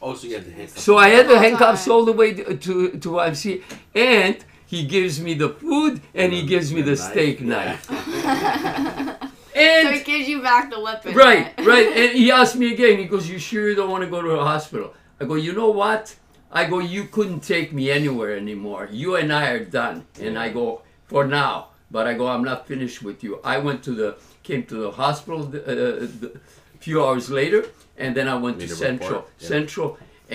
Oh, 0.00 0.14
so 0.14 0.26
you 0.26 0.34
had 0.34 0.44
the 0.44 0.52
handcuffs. 0.52 0.82
So 0.82 0.96
I 0.96 1.08
had 1.08 1.28
the 1.28 1.38
handcuffs 1.38 1.88
all 1.88 2.04
the 2.04 2.12
way 2.12 2.34
to 2.34 2.56
to, 2.56 2.90
to 2.98 3.08
YMCA, 3.10 3.62
and 3.94 4.36
he 4.66 4.84
gives 4.86 5.20
me 5.20 5.34
the 5.34 5.48
food 5.48 6.00
and 6.14 6.32
he 6.32 6.42
gives 6.46 6.72
me 6.72 6.82
the 6.82 6.96
steak 6.96 7.40
Yeah. 7.40 7.46
knife. 7.52 7.82
So 9.58 9.64
And 9.64 9.88
it 9.96 10.04
gives 10.04 10.28
you 10.28 10.40
back 10.40 10.70
the 10.70 10.78
weapon. 10.78 11.14
right, 11.14 11.52
right. 11.66 11.88
And 12.00 12.12
he 12.16 12.30
asked 12.30 12.54
me 12.54 12.72
again. 12.72 12.96
He 12.98 13.06
goes, 13.06 13.28
"You 13.28 13.38
sure 13.40 13.68
you 13.68 13.74
don't 13.74 13.90
want 13.90 14.04
to 14.04 14.10
go 14.10 14.22
to 14.22 14.28
the 14.28 14.44
hospital?" 14.44 14.94
I 15.20 15.24
go, 15.24 15.34
"You 15.34 15.52
know 15.52 15.70
what?" 15.70 16.14
I 16.52 16.62
go, 16.72 16.78
"You 16.78 17.02
couldn't 17.06 17.40
take 17.40 17.72
me 17.72 17.90
anywhere 17.90 18.36
anymore. 18.36 18.88
You 18.92 19.16
and 19.16 19.32
I 19.32 19.44
are 19.54 19.64
done." 19.64 20.06
And 20.20 20.38
I 20.38 20.50
go, 20.50 20.82
"For 21.10 21.26
now." 21.26 21.54
But 21.90 22.06
I 22.06 22.14
go, 22.14 22.28
"I'm 22.28 22.44
not 22.44 22.68
finished 22.68 23.02
with 23.02 23.24
you." 23.24 23.40
I 23.42 23.58
went 23.58 23.82
to 23.88 23.92
the 24.00 24.10
came 24.48 24.62
to 24.72 24.76
the 24.84 24.92
hospital 25.02 25.40
uh, 25.42 25.74
the, 26.22 26.30
a 26.76 26.78
few 26.86 26.98
hours 27.04 27.26
later, 27.40 27.60
and 28.02 28.10
then 28.16 28.26
I 28.34 28.36
went 28.44 28.56
Made 28.58 28.68
to 28.68 28.76
Central, 28.88 29.20
yeah. 29.20 29.48
Central, 29.54 29.88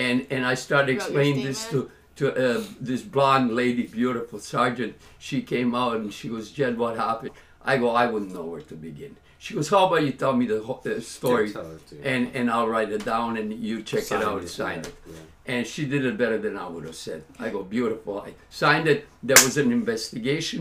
and 0.06 0.16
and 0.34 0.42
I 0.52 0.54
started 0.66 0.92
You 0.92 0.98
wrote 0.98 1.10
your 1.10 1.20
explaining 1.20 1.44
this 1.50 1.62
to. 1.74 1.90
To 2.20 2.26
uh, 2.30 2.62
this 2.90 3.02
blonde 3.14 3.50
lady, 3.62 3.84
beautiful 4.00 4.38
sergeant, 4.38 4.92
she 5.18 5.38
came 5.42 5.70
out 5.80 5.96
and 5.96 6.12
she 6.18 6.28
goes, 6.34 6.46
"Jed, 6.56 6.78
what 6.82 6.94
happened?" 7.06 7.32
I 7.70 7.72
go, 7.82 7.88
"I 8.02 8.04
wouldn't 8.10 8.32
know 8.36 8.46
where 8.52 8.64
to 8.72 8.76
begin." 8.88 9.12
She 9.44 9.50
goes, 9.56 9.68
"How 9.74 9.82
about 9.86 10.02
you 10.06 10.12
tell 10.12 10.34
me 10.40 10.46
the, 10.52 10.60
whole, 10.66 10.80
the 10.84 10.94
story, 11.00 11.50
tell 11.50 11.72
it 11.76 11.84
to 11.88 11.94
you. 11.96 12.02
and 12.12 12.22
and 12.36 12.44
I'll 12.54 12.70
write 12.74 12.90
it 12.98 13.04
down, 13.04 13.30
and 13.40 13.46
you 13.68 13.82
check 13.90 14.04
Sign 14.04 14.22
it 14.22 14.28
out, 14.28 14.44
it, 14.44 14.48
sign 14.62 14.80
yeah, 14.82 14.90
it." 14.90 14.94
yeah. 15.14 15.54
And 15.54 15.60
she 15.72 15.82
did 15.92 16.02
it 16.10 16.16
better 16.22 16.38
than 16.44 16.54
I 16.64 16.66
would 16.72 16.84
have 16.90 17.00
said. 17.06 17.20
I 17.44 17.46
go, 17.56 17.60
"Beautiful." 17.76 18.14
I 18.28 18.30
signed 18.62 18.86
it. 18.94 19.00
There 19.28 19.42
was 19.46 19.56
an 19.62 19.72
investigation. 19.80 20.60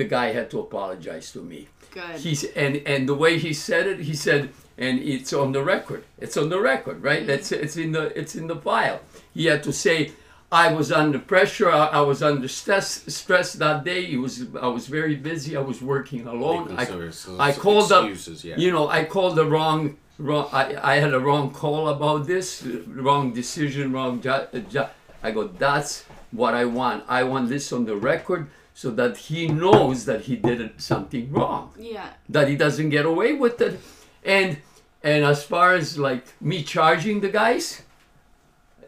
The 0.00 0.08
guy 0.16 0.26
had 0.38 0.46
to 0.52 0.58
apologize 0.66 1.26
to 1.36 1.40
me. 1.52 1.60
Good. 1.94 2.16
He's 2.26 2.44
and 2.44 2.76
and 2.92 3.08
the 3.08 3.14
way 3.14 3.38
he 3.38 3.52
said 3.52 3.86
it, 3.86 4.00
he 4.00 4.14
said, 4.14 4.50
and 4.76 4.98
it's 4.98 5.32
on 5.32 5.52
the 5.52 5.62
record. 5.62 6.02
It's 6.18 6.36
on 6.36 6.48
the 6.48 6.60
record, 6.60 7.02
right? 7.02 7.18
Mm-hmm. 7.20 7.26
That's 7.28 7.52
it's 7.52 7.76
in 7.76 7.92
the 7.92 8.04
it's 8.20 8.34
in 8.34 8.46
the 8.48 8.56
file. 8.56 9.00
He 9.32 9.46
had 9.46 9.62
to 9.62 9.72
say, 9.72 10.12
I 10.50 10.72
was 10.78 10.90
under 10.90 11.20
pressure. 11.20 11.70
I, 11.70 11.86
I 11.86 12.00
was 12.00 12.20
under 12.22 12.48
stress 12.48 12.88
stress 13.20 13.52
that 13.54 13.84
day. 13.84 14.02
He 14.06 14.16
was 14.16 14.34
I 14.60 14.66
was 14.66 14.88
very 14.88 15.14
busy. 15.14 15.56
I 15.56 15.60
was 15.60 15.80
working 15.80 16.26
alone. 16.26 16.74
I, 16.76 16.84
some- 16.84 17.12
some 17.12 17.40
I 17.40 17.52
called 17.52 17.92
up. 17.92 18.04
yeah. 18.42 18.56
You 18.56 18.70
know, 18.72 18.88
I 18.88 19.04
called 19.04 19.36
the 19.36 19.46
wrong. 19.46 19.96
Wrong, 20.16 20.48
I, 20.52 20.76
I 20.92 20.94
had 21.00 21.12
a 21.12 21.18
wrong 21.18 21.50
call 21.50 21.88
about 21.88 22.24
this, 22.28 22.64
wrong 22.86 23.32
decision, 23.32 23.92
wrong 23.92 24.20
job. 24.20 24.46
Jo- 24.70 24.88
I 25.24 25.32
go, 25.32 25.48
that's 25.48 26.04
what 26.30 26.54
I 26.54 26.66
want. 26.66 27.02
I 27.08 27.24
want 27.24 27.48
this 27.48 27.72
on 27.72 27.84
the 27.84 27.96
record 27.96 28.46
so 28.74 28.90
that 28.90 29.16
he 29.16 29.46
knows 29.46 30.04
that 30.04 30.22
he 30.22 30.34
did 30.34 30.80
something 30.80 31.30
wrong 31.32 31.72
yeah. 31.78 32.10
that 32.28 32.48
he 32.48 32.56
doesn't 32.56 32.90
get 32.90 33.06
away 33.06 33.32
with 33.32 33.60
it. 33.60 33.80
And 34.24 34.58
and 35.02 35.24
as 35.24 35.44
far 35.44 35.74
as 35.74 35.96
like 35.98 36.24
me 36.40 36.62
charging 36.62 37.20
the 37.20 37.28
guys, 37.28 37.82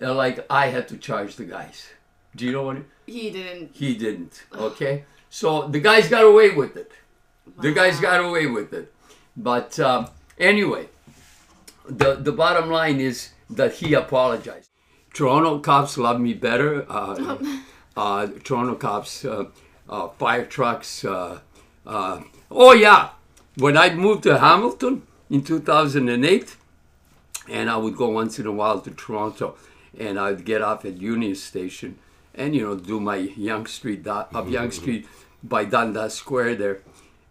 uh, 0.02 0.14
like 0.14 0.44
I 0.50 0.68
had 0.68 0.88
to 0.88 0.96
charge 0.96 1.36
the 1.36 1.44
guys. 1.44 1.88
Do 2.34 2.44
you 2.44 2.52
know 2.52 2.64
what? 2.64 2.78
He 3.06 3.30
didn't. 3.30 3.70
He 3.74 3.94
didn't. 3.94 4.44
Okay, 4.52 5.04
so 5.30 5.68
the 5.68 5.80
guys 5.80 6.08
got 6.08 6.24
away 6.24 6.50
with 6.50 6.76
it. 6.76 6.92
The 7.60 7.72
guys 7.72 8.00
got 8.00 8.24
away 8.24 8.46
with 8.46 8.72
it. 8.72 8.92
But 9.36 9.78
um, 9.78 10.08
anyway, 10.38 10.88
the 11.88 12.14
the 12.14 12.32
bottom 12.32 12.70
line 12.70 12.98
is 12.98 13.30
that 13.50 13.74
he 13.74 13.94
apologized. 13.94 14.70
Toronto 15.12 15.58
cops 15.60 15.96
love 15.96 16.20
me 16.20 16.34
better. 16.34 16.90
Uh, 16.90 17.38
uh, 17.96 18.26
Toronto 18.42 18.74
cops, 18.74 19.24
uh, 19.24 19.44
uh, 19.88 20.08
fire 20.18 20.44
trucks. 20.44 21.04
Uh, 21.04 21.40
uh, 21.86 22.20
oh 22.50 22.72
yeah, 22.72 23.10
when 23.56 23.76
I 23.76 23.94
moved 23.94 24.22
to 24.24 24.38
Hamilton 24.38 25.02
in 25.30 25.42
2008, 25.42 26.56
and 27.48 27.70
I 27.70 27.76
would 27.76 27.96
go 27.96 28.08
once 28.08 28.38
in 28.38 28.46
a 28.46 28.52
while 28.52 28.80
to 28.80 28.90
Toronto, 28.90 29.56
and 29.98 30.18
I'd 30.18 30.44
get 30.44 30.62
off 30.62 30.84
at 30.84 31.00
Union 31.00 31.34
Station, 31.34 31.98
and 32.34 32.54
you 32.54 32.62
know 32.66 32.76
do 32.76 33.00
my 33.00 33.16
Yonge 33.16 33.68
Street 33.68 34.02
do- 34.04 34.10
up 34.10 34.48
Yonge 34.48 34.72
Street 34.74 35.06
by 35.42 35.64
Dundas 35.64 36.14
Square 36.14 36.56
there, 36.56 36.78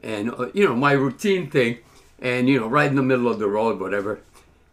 and 0.02 0.32
uh, 0.32 0.48
you 0.54 0.66
know 0.68 0.76
my 0.76 0.94
routine 0.94 1.50
thing, 1.50 1.80
and 2.20 2.48
you 2.48 2.60
know 2.60 2.68
right 2.68 2.90
in 2.90 2.96
the 2.96 3.04
middle 3.04 3.28
of 3.28 3.40
the 3.40 3.48
road, 3.48 3.80
whatever, 3.80 4.20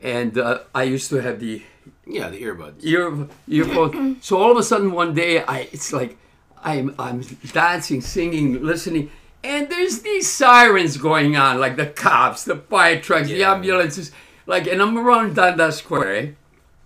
and 0.00 0.38
uh, 0.38 0.60
I 0.74 0.84
used 0.84 1.10
to 1.10 1.16
have 1.22 1.40
the 1.40 1.62
Yeah, 2.06 2.30
the 2.30 2.40
earbuds. 2.42 2.84
ear 2.84 3.28
earphone. 3.48 4.18
so 4.22 4.38
all 4.38 4.50
of 4.52 4.56
a 4.58 4.62
sudden 4.62 4.92
one 4.92 5.14
day, 5.14 5.42
I 5.42 5.68
it's 5.72 5.92
like 5.92 6.16
I'm 6.62 6.94
I'm 6.98 7.20
dancing, 7.52 8.00
singing, 8.00 8.62
listening, 8.62 9.10
and 9.42 9.68
there's 9.68 10.00
these 10.02 10.28
sirens 10.30 10.96
going 10.96 11.36
on, 11.36 11.58
like 11.60 11.76
the 11.76 11.86
cops, 11.86 12.44
the 12.44 12.56
fire 12.56 13.00
trucks, 13.00 13.28
the 13.28 13.42
ambulances, 13.44 14.12
like, 14.46 14.66
and 14.66 14.80
I'm 14.80 14.96
around 14.98 15.34
Dundas 15.36 15.78
Square, 15.78 16.14
eh? 16.16 16.26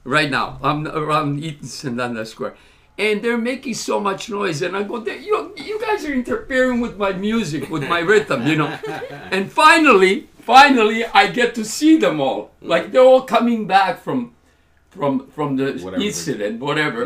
right 0.05 0.31
now. 0.31 0.59
I'm 0.63 0.87
around 0.87 1.43
Eatonson 1.43 1.97
Dundas 1.97 2.31
Square. 2.31 2.57
And 2.99 3.21
they're 3.21 3.37
making 3.37 3.75
so 3.75 4.01
much 4.01 4.31
noise, 4.31 4.63
and 4.63 4.75
I 4.75 4.83
go, 4.83 4.97
"They- 4.99 5.19
you, 5.19 5.53
you 5.57 5.79
guys 5.79 6.07
are 6.07 6.15
interfering 6.15 6.81
with 6.81 6.97
my 6.97 7.13
music, 7.13 7.69
with 7.69 7.87
my 7.87 7.99
rhythm, 7.99 8.47
you 8.47 8.57
know. 8.57 8.79
And 9.31 9.53
finally, 9.53 10.29
finally, 10.41 11.05
I 11.05 11.27
get 11.27 11.55
to 11.57 11.65
see 11.65 11.99
them 11.99 12.21
all. 12.23 12.53
Like 12.63 12.93
they're 12.93 13.03
all 13.05 13.23
coming 13.23 13.67
back 13.67 14.01
from 14.03 14.33
from 14.89 15.27
from 15.29 15.57
the 15.57 15.73
Whatever. 15.85 16.03
incident, 16.03 16.61
whatever. 16.61 17.03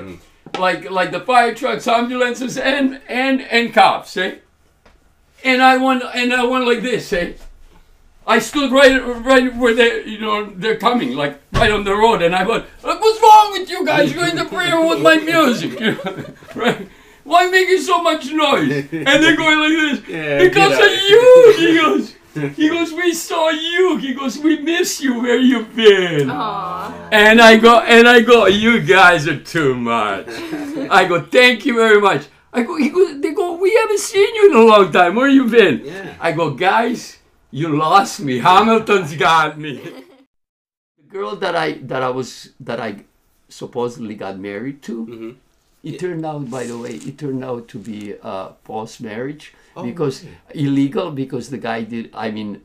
Like 0.58 0.90
like 0.90 1.10
the 1.10 1.20
fire 1.20 1.54
trucks, 1.54 1.86
ambulances, 1.86 2.58
and 2.58 3.00
and 3.08 3.40
and 3.42 3.72
cops, 3.72 4.16
eh? 4.16 4.36
And 5.44 5.62
I 5.62 5.76
went 5.76 6.02
and 6.14 6.32
I 6.32 6.44
went 6.44 6.66
like 6.66 6.82
this, 6.82 7.12
eh? 7.12 7.32
I 8.26 8.38
stood 8.38 8.70
right 8.70 9.00
right 9.24 9.54
where 9.56 9.74
they 9.74 10.04
you 10.04 10.20
know 10.20 10.46
they're 10.50 10.76
coming, 10.76 11.16
like 11.16 11.40
right 11.52 11.70
on 11.70 11.84
the 11.84 11.94
road, 11.94 12.22
and 12.22 12.34
I 12.34 12.44
went, 12.46 12.64
"What's 12.82 13.22
wrong 13.22 13.52
with 13.52 13.70
you 13.70 13.84
guys? 13.86 14.12
You're 14.12 14.28
interfering 14.28 14.88
with 14.88 15.00
my 15.02 15.16
music, 15.16 15.80
you 15.80 15.92
know? 16.04 16.24
right? 16.54 16.88
Why 17.24 17.48
making 17.50 17.80
so 17.80 18.02
much 18.02 18.30
noise?" 18.32 18.86
And 18.92 19.06
they're 19.22 19.36
going 19.36 19.58
like 19.58 19.98
this 19.98 20.08
Yeah, 20.08 20.38
because 20.44 20.72
of 20.78 21.02
you. 21.10 21.54
He 21.58 21.78
goes. 21.78 22.14
He 22.34 22.68
goes, 22.68 22.92
we 22.92 23.12
saw 23.12 23.48
you. 23.50 23.96
He 23.96 24.14
goes, 24.14 24.38
we 24.38 24.60
miss 24.60 25.00
you. 25.00 25.20
Where 25.22 25.38
you 25.38 25.64
been? 25.64 26.30
Aw. 26.30 27.08
And 27.10 27.40
I 27.40 27.56
go, 27.56 27.80
and 27.80 28.08
I 28.08 28.20
go, 28.20 28.46
you 28.46 28.80
guys 28.80 29.26
are 29.26 29.38
too 29.40 29.74
much. 29.74 30.26
I 30.90 31.06
go, 31.08 31.22
thank 31.22 31.66
you 31.66 31.74
very 31.74 32.00
much. 32.00 32.26
I 32.52 32.62
go, 32.62 32.76
he 32.76 32.90
goes, 32.90 33.20
they 33.20 33.32
go, 33.32 33.54
we 33.56 33.74
haven't 33.74 33.98
seen 33.98 34.34
you 34.34 34.50
in 34.50 34.56
a 34.56 34.62
long 34.62 34.92
time. 34.92 35.14
Where 35.16 35.28
you 35.28 35.46
been? 35.46 35.82
Yeah. 35.84 36.14
I 36.20 36.32
go, 36.32 36.50
guys, 36.54 37.18
you 37.50 37.76
lost 37.76 38.20
me. 38.20 38.38
Hamilton's 38.38 39.14
got 39.16 39.58
me. 39.58 39.78
the 40.98 41.04
girl 41.08 41.34
that 41.36 41.56
I 41.56 41.72
that 41.82 42.02
I 42.02 42.10
was 42.10 42.50
that 42.60 42.78
I 42.80 43.04
supposedly 43.48 44.14
got 44.14 44.38
married 44.38 44.82
to, 44.82 45.06
Mhm. 45.06 45.34
It 45.82 45.98
turned 45.98 46.24
out, 46.26 46.50
by 46.50 46.64
the 46.64 46.76
way, 46.78 46.94
it 46.94 47.16
turned 47.18 47.44
out 47.44 47.68
to 47.68 47.78
be 47.78 48.14
a 48.22 48.52
false 48.64 49.00
marriage 49.00 49.54
Oh, 49.76 49.84
because 49.84 50.24
illegal 50.54 51.10
because 51.12 51.50
the 51.50 51.58
guy 51.58 51.82
did. 51.84 52.10
I 52.12 52.30
mean, 52.30 52.62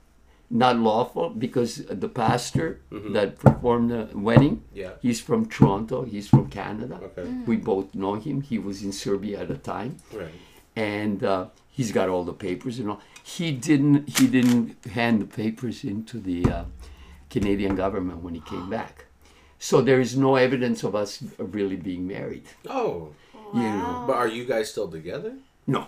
not 0.49 0.77
lawful 0.77 1.29
because 1.29 1.77
the 1.85 2.09
pastor 2.09 2.81
that 2.91 3.37
performed 3.39 3.89
the 3.91 4.09
wedding. 4.13 4.57
Mm-hmm. 4.57 4.77
Yeah. 4.77 4.91
He's 5.01 5.21
from 5.21 5.45
Toronto. 5.47 6.03
He's 6.03 6.27
from 6.27 6.49
Canada. 6.49 6.99
Okay. 7.03 7.29
We 7.45 7.57
both 7.57 7.93
know 7.95 8.15
him. 8.15 8.41
He 8.41 8.57
was 8.59 8.83
in 8.83 8.91
Serbia 8.91 9.41
at 9.41 9.47
the 9.47 9.57
time 9.57 9.97
Right. 10.13 10.31
and 10.75 11.23
uh, 11.23 11.47
he's 11.69 11.91
got 11.91 12.09
all 12.09 12.23
the 12.23 12.33
papers 12.33 12.79
and 12.79 12.89
all. 12.89 13.01
He 13.23 13.51
didn't. 13.51 14.09
He 14.19 14.27
didn't 14.27 14.83
hand 14.85 15.21
the 15.21 15.25
papers 15.25 15.83
into 15.83 16.19
the 16.19 16.45
uh, 16.45 16.63
Canadian 17.29 17.75
government 17.75 18.23
when 18.23 18.33
he 18.35 18.41
came 18.41 18.69
back. 18.69 19.04
So 19.69 19.81
there 19.81 19.99
is 20.07 20.11
no 20.15 20.31
evidence 20.47 20.83
of 20.87 20.93
us 21.03 21.11
really 21.57 21.75
being 21.89 22.03
married. 22.07 22.45
Oh, 22.69 23.09
You 23.53 23.61
know. 23.79 24.03
but 24.07 24.15
are 24.21 24.27
you 24.37 24.43
guys 24.53 24.65
still 24.73 24.89
together? 24.97 25.31
No, 25.65 25.81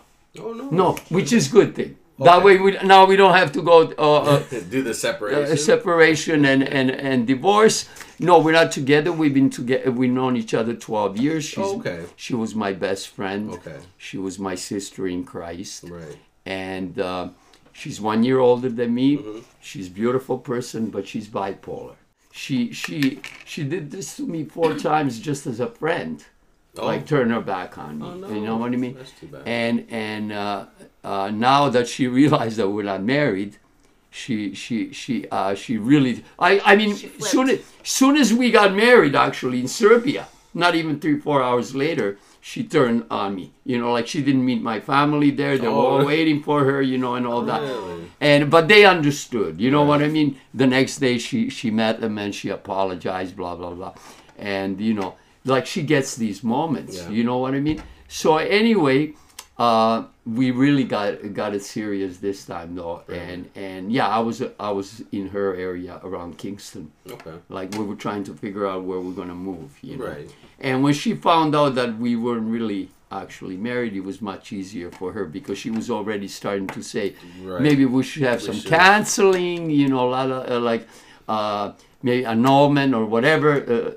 Oh 0.44 0.52
no. 0.60 0.64
no, 0.82 0.88
which 1.18 1.32
is 1.40 1.44
good 1.60 1.72
thing. 1.78 1.92
That 2.30 2.40
way, 2.46 2.56
we 2.66 2.70
now 2.94 3.02
we 3.12 3.16
don't 3.22 3.36
have 3.42 3.52
to 3.58 3.62
go 3.62 3.76
uh, 4.08 4.22
uh, 4.32 4.44
Do 4.76 4.80
the 4.90 4.96
separation. 4.96 5.52
uh, 5.54 5.56
separation 5.74 6.40
and, 6.52 6.62
and, 6.80 6.90
and 7.10 7.28
divorce. 7.34 7.78
No, 8.30 8.34
we're 8.44 8.58
not 8.62 8.72
together. 8.80 9.12
We've 9.22 9.36
been 9.42 9.52
together. 9.60 9.92
We've 10.02 10.16
known 10.22 10.34
each 10.42 10.54
other 10.60 10.74
twelve 10.88 11.14
years. 11.26 11.44
She's, 11.52 11.60
Oh, 11.72 11.78
okay. 11.80 12.00
She 12.16 12.34
was 12.44 12.52
my 12.66 12.74
best 12.88 13.04
friend. 13.18 13.42
Okay. 13.58 13.80
She 14.08 14.18
was 14.26 14.36
my 14.50 14.56
sister 14.72 15.02
in 15.16 15.20
Christ. 15.34 15.84
Right. 15.98 16.18
and 16.66 16.92
uh, 17.12 17.26
she's 17.80 17.98
one 18.12 18.22
year 18.28 18.40
older 18.50 18.72
than 18.80 18.90
me. 19.02 19.10
Mm-hmm. 19.18 19.40
She's 19.70 19.88
a 19.94 19.96
beautiful 20.04 20.38
person, 20.52 20.82
but 20.96 21.04
she's 21.12 21.28
bipolar. 21.40 21.96
She 22.38 22.72
she 22.72 23.20
she 23.46 23.64
did 23.64 23.90
this 23.90 24.16
to 24.18 24.28
me 24.28 24.44
four 24.46 24.76
times 24.90 25.20
just 25.20 25.48
as 25.48 25.60
a 25.60 25.68
friend, 25.68 26.24
Oh. 26.78 26.86
like 26.86 27.08
turn 27.08 27.32
her 27.32 27.42
back 27.42 27.80
on 27.80 27.98
me. 27.98 28.06
Oh, 28.06 28.14
no. 28.14 28.28
You 28.30 28.42
know 28.42 28.58
what 28.58 28.72
I 28.72 28.76
mean? 28.76 28.94
That's 28.94 29.12
too 29.20 29.26
bad. 29.26 29.42
And 29.48 29.88
and 29.90 30.32
uh, 30.32 30.66
uh, 31.04 31.32
now 31.32 31.70
that 31.70 31.88
she 31.88 32.06
realized 32.22 32.58
that 32.58 32.70
we're 32.70 32.84
not 32.84 33.02
married, 33.02 33.58
she 34.12 34.54
she 34.54 34.94
she 34.94 35.28
uh, 35.32 35.56
she 35.56 35.78
really 35.78 36.24
I 36.38 36.60
I 36.72 36.76
mean 36.76 36.96
soon 37.20 37.50
as, 37.50 37.60
soon 37.84 38.16
as 38.18 38.32
we 38.32 38.52
got 38.52 38.76
married 38.76 39.16
actually 39.16 39.60
in 39.60 39.68
Serbia, 39.68 40.28
not 40.54 40.76
even 40.76 41.00
three 41.00 41.20
four 41.20 41.42
hours 41.42 41.74
later. 41.74 42.20
She 42.50 42.64
turned 42.64 43.02
on 43.12 43.30
me, 43.40 43.46
you 43.66 43.78
know, 43.82 43.92
like 43.98 44.08
she 44.14 44.22
didn't 44.28 44.46
meet 44.52 44.62
my 44.62 44.80
family 44.80 45.32
there. 45.42 45.58
They 45.58 45.68
were 45.68 45.84
all 45.92 46.02
Oh. 46.04 46.12
waiting 46.14 46.40
for 46.48 46.60
her, 46.70 46.80
you 46.92 46.98
know, 47.04 47.14
and 47.20 47.26
all 47.32 47.44
that 47.52 47.62
Really? 47.62 48.04
and 48.30 48.50
but 48.56 48.64
they 48.72 48.82
understood 48.96 49.52
you 49.64 49.70
know 49.76 49.84
what 49.90 50.00
i 50.02 50.08
mean 50.18 50.30
the 50.62 50.66
next 50.78 50.94
day 51.06 51.16
she 51.28 51.40
she 51.58 51.68
met 51.84 51.96
them 52.04 52.18
and 52.24 52.32
she 52.40 52.48
apologized 52.60 53.34
blah 53.40 53.56
blah 53.60 53.74
blah 53.80 53.94
and 54.56 54.72
you 54.88 54.94
know 55.00 55.10
like 55.54 55.66
she 55.74 55.82
gets 55.94 56.10
these 56.24 56.40
moments 56.56 56.96
Yeah. 56.98 57.10
you 57.18 57.24
know 57.30 57.38
what 57.44 57.54
i 57.54 57.62
mean 57.68 57.80
so 58.22 58.30
anyway 58.62 59.00
uh 59.60 60.04
we 60.26 60.52
really 60.52 60.84
got 60.84 61.34
got 61.34 61.54
it 61.56 61.64
serious 61.64 62.18
this 62.18 62.46
time 62.46 62.76
though 62.76 63.02
and 63.10 63.50
and 63.56 63.92
yeah 63.92 64.08
i 64.08 64.20
was 64.20 64.44
i 64.60 64.70
was 64.70 65.02
in 65.12 65.28
her 65.30 65.56
area 65.56 66.00
around 66.04 66.38
kingston 66.38 66.92
Okay. 67.10 67.34
like 67.50 67.72
we 67.76 67.84
were 67.84 67.96
trying 67.96 68.24
to 68.26 68.34
figure 68.36 68.68
out 68.68 68.84
where 68.84 69.00
we're 69.00 69.14
gonna 69.22 69.34
move 69.52 69.72
you 69.82 69.98
know 69.98 70.06
Right. 70.06 70.30
and 70.60 70.84
when 70.84 70.94
she 70.94 71.16
found 71.16 71.56
out 71.56 71.74
that 71.76 71.98
we 71.98 72.16
weren't 72.16 72.48
really 72.58 72.90
actually 73.10 73.56
married, 73.56 73.94
it 73.96 74.02
was 74.02 74.22
much 74.22 74.52
easier 74.52 74.92
for 74.92 75.14
her 75.14 75.24
because 75.24 75.58
she 75.58 75.70
was 75.72 75.90
already 75.90 76.28
starting 76.28 76.68
to 76.68 76.84
say, 76.84 77.16
Right. 77.42 77.62
maybe 77.62 77.86
we 77.86 78.04
should 78.04 78.24
have 78.24 78.42
We 78.42 78.48
some 78.48 78.56
should. 78.56 78.70
counseling, 78.70 79.70
you 79.70 79.88
know, 79.88 80.02
a 80.06 80.12
lot 80.18 80.30
of, 80.30 80.52
uh, 80.52 80.60
like 80.60 80.86
uh, 81.30 81.72
maybe 82.04 82.26
annulment 82.26 82.94
or 82.94 83.06
whatever, 83.06 83.52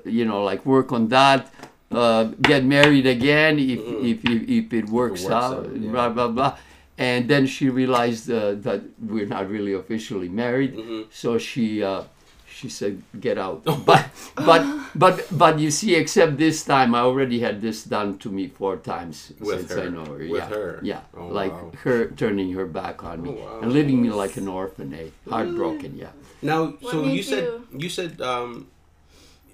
uh, 0.05 0.09
you 0.09 0.23
know, 0.23 0.41
like 0.45 0.65
work 0.65 0.93
on 0.93 1.09
that. 1.09 1.51
Uh, 1.91 2.23
get 2.41 2.63
married 2.63 3.05
again 3.05 3.59
if, 3.59 3.79
if, 3.79 4.23
if, 4.25 4.49
if 4.49 4.73
it 4.73 4.85
works, 4.89 5.23
works 5.23 5.25
out, 5.31 5.65
out, 5.67 5.75
yeah. 5.75 5.91
blah, 5.91 6.09
blah, 6.09 6.27
blah. 6.29 6.57
And 6.97 7.27
then 7.27 7.45
she 7.47 7.69
realized 7.69 8.29
uh, 8.31 8.53
that 8.63 8.81
we're 9.01 9.25
not 9.25 9.49
really 9.49 9.73
officially 9.73 10.29
married. 10.29 10.75
Mm-hmm. 10.75 11.01
So 11.11 11.37
she 11.37 11.81
uh, 11.83 12.03
she 12.47 12.69
said, 12.69 13.01
"Get 13.19 13.37
out." 13.39 13.63
but 13.85 14.05
but 14.35 14.61
but 14.93 15.25
but 15.31 15.57
you 15.59 15.71
see, 15.71 15.95
except 15.95 16.37
this 16.37 16.63
time, 16.63 16.93
I 16.93 16.99
already 16.99 17.39
had 17.39 17.59
this 17.61 17.83
done 17.83 18.19
to 18.19 18.29
me 18.29 18.47
four 18.47 18.77
times 18.77 19.33
With 19.39 19.67
since 19.69 19.79
I 19.79 19.89
know 19.89 20.05
her. 20.05 20.19
With 20.19 20.29
yeah, 20.45 20.49
her. 20.49 20.79
yeah, 20.83 21.01
Oh, 21.17 21.27
like 21.27 21.51
wow. 21.53 21.71
her 21.83 22.11
turning 22.11 22.53
her 22.53 22.67
back 22.67 23.03
on 23.03 23.23
me 23.23 23.29
Oh, 23.29 23.45
wow. 23.45 23.59
and 23.63 23.73
leaving 23.73 24.01
me 24.01 24.11
like 24.11 24.37
an 24.37 24.47
orphan, 24.47 24.93
eh? 24.93 25.09
Heartbroken, 25.29 25.97
yeah. 25.97 26.11
Now, 26.43 26.73
so 26.85 27.01
made 27.01 27.15
you 27.17 27.23
said 27.23 27.43
you- 27.45 27.67
you 27.87 27.89
said 27.89 28.21
um, 28.21 28.67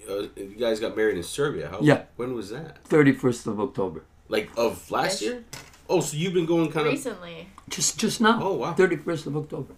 uh, 0.08 0.26
you 0.36 0.56
guys 0.58 0.80
got 0.80 0.96
married 0.96 1.16
in 1.16 1.22
Serbia. 1.22 1.68
How, 1.68 1.78
Yeah. 1.80 2.02
When 2.16 2.34
was 2.34 2.50
that? 2.50 2.82
Thirty 2.84 3.12
first 3.12 3.46
of 3.46 3.60
October, 3.60 4.02
Like 4.28 4.50
of 4.56 4.90
last 4.90 5.22
year? 5.22 5.44
Oh, 5.88 6.00
so 6.00 6.16
you've 6.16 6.34
been 6.34 6.46
going 6.46 6.70
kind 6.70 6.86
of. 6.86 6.92
Recently. 6.92 7.48
just 7.70 7.98
just 7.98 8.20
now. 8.20 8.40
Oh, 8.42 8.54
wow. 8.54 8.72
Thirty 8.74 8.96
first 8.96 9.26
of 9.26 9.36
October. 9.36 9.74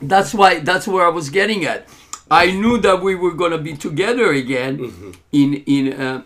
That's 0.00 0.32
why. 0.34 0.60
That's 0.60 0.86
where 0.88 1.04
I 1.06 1.10
was 1.10 1.30
getting 1.30 1.64
at. 1.64 1.88
I 2.30 2.50
knew 2.52 2.78
that 2.78 3.02
we 3.02 3.14
were 3.14 3.32
gonna 3.34 3.58
be 3.58 3.74
together 3.76 4.32
again 4.32 4.78
Mm-hmm. 4.78 5.10
in 5.32 5.54
in. 5.66 5.92
Uh, 6.00 6.22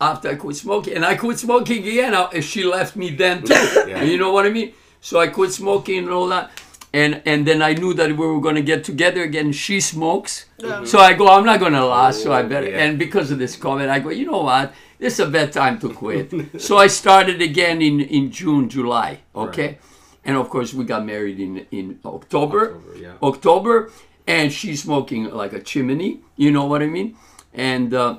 after 0.00 0.28
I 0.30 0.34
quit 0.36 0.56
smoking, 0.56 0.94
and 0.94 1.04
I 1.04 1.16
quit 1.16 1.38
smoking 1.38 1.82
again. 1.86 2.14
I, 2.14 2.40
she 2.40 2.62
left 2.64 2.94
me 2.96 3.10
then 3.10 3.42
too. 3.42 3.54
Yeah. 3.88 4.02
You 4.02 4.16
know 4.18 4.32
what 4.32 4.46
I 4.46 4.50
mean? 4.50 4.72
So 5.00 5.18
I 5.20 5.26
quit 5.28 5.52
smoking 5.52 5.98
and 6.04 6.10
all 6.10 6.28
that, 6.28 6.50
and 6.92 7.22
and 7.26 7.46
then 7.46 7.60
I 7.62 7.74
knew 7.74 7.92
that 7.94 8.08
we 8.10 8.26
were 8.26 8.40
gonna 8.40 8.62
get 8.62 8.84
together 8.84 9.22
again. 9.22 9.52
She 9.52 9.80
smokes, 9.80 10.46
Yeah. 10.58 10.84
so 10.84 10.98
I 10.98 11.12
go. 11.14 11.28
I'm 11.28 11.44
not 11.44 11.60
gonna 11.60 11.84
last, 11.84 12.22
so 12.22 12.32
I 12.32 12.42
better. 12.42 12.68
yeah. 12.68 12.84
And 12.84 12.98
because 12.98 13.30
of 13.30 13.38
this 13.38 13.56
comment, 13.56 13.90
I 13.90 13.98
go. 14.00 14.10
You 14.10 14.26
know 14.26 14.42
what? 14.42 14.72
This 14.98 15.14
is 15.14 15.20
a 15.20 15.30
bad 15.30 15.52
time 15.52 15.78
to 15.80 15.88
quit. 15.90 16.32
so 16.60 16.76
I 16.78 16.86
started 16.88 17.40
again 17.42 17.82
in 17.82 18.00
in 18.00 18.30
June, 18.30 18.68
July. 18.68 19.20
Okay, 19.34 19.78
and 20.24 20.36
of 20.36 20.48
course 20.50 20.72
we 20.74 20.84
got 20.84 21.04
married 21.04 21.38
in 21.40 21.66
in 21.70 21.98
October. 22.04 22.74
October, 22.74 22.98
yeah. 22.98 23.12
October, 23.22 23.90
and 24.26 24.52
she's 24.52 24.82
smoking 24.82 25.30
like 25.30 25.52
a 25.52 25.60
chimney. 25.60 26.20
You 26.36 26.50
know 26.50 26.64
what 26.66 26.82
I 26.82 26.86
mean? 26.86 27.16
And 27.54 27.92
uh, 27.94 28.18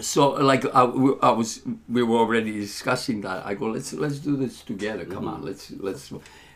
so, 0.00 0.30
like 0.30 0.64
I, 0.74 0.82
I 1.22 1.30
was, 1.30 1.60
we 1.88 2.02
were 2.02 2.18
already 2.18 2.52
discussing 2.60 3.20
that. 3.22 3.46
I 3.46 3.54
go, 3.54 3.66
let's 3.66 3.92
let's 3.92 4.18
do 4.18 4.36
this 4.36 4.62
together. 4.62 5.04
Come 5.04 5.28
on, 5.28 5.42
let's 5.44 5.70
let's. 5.78 6.12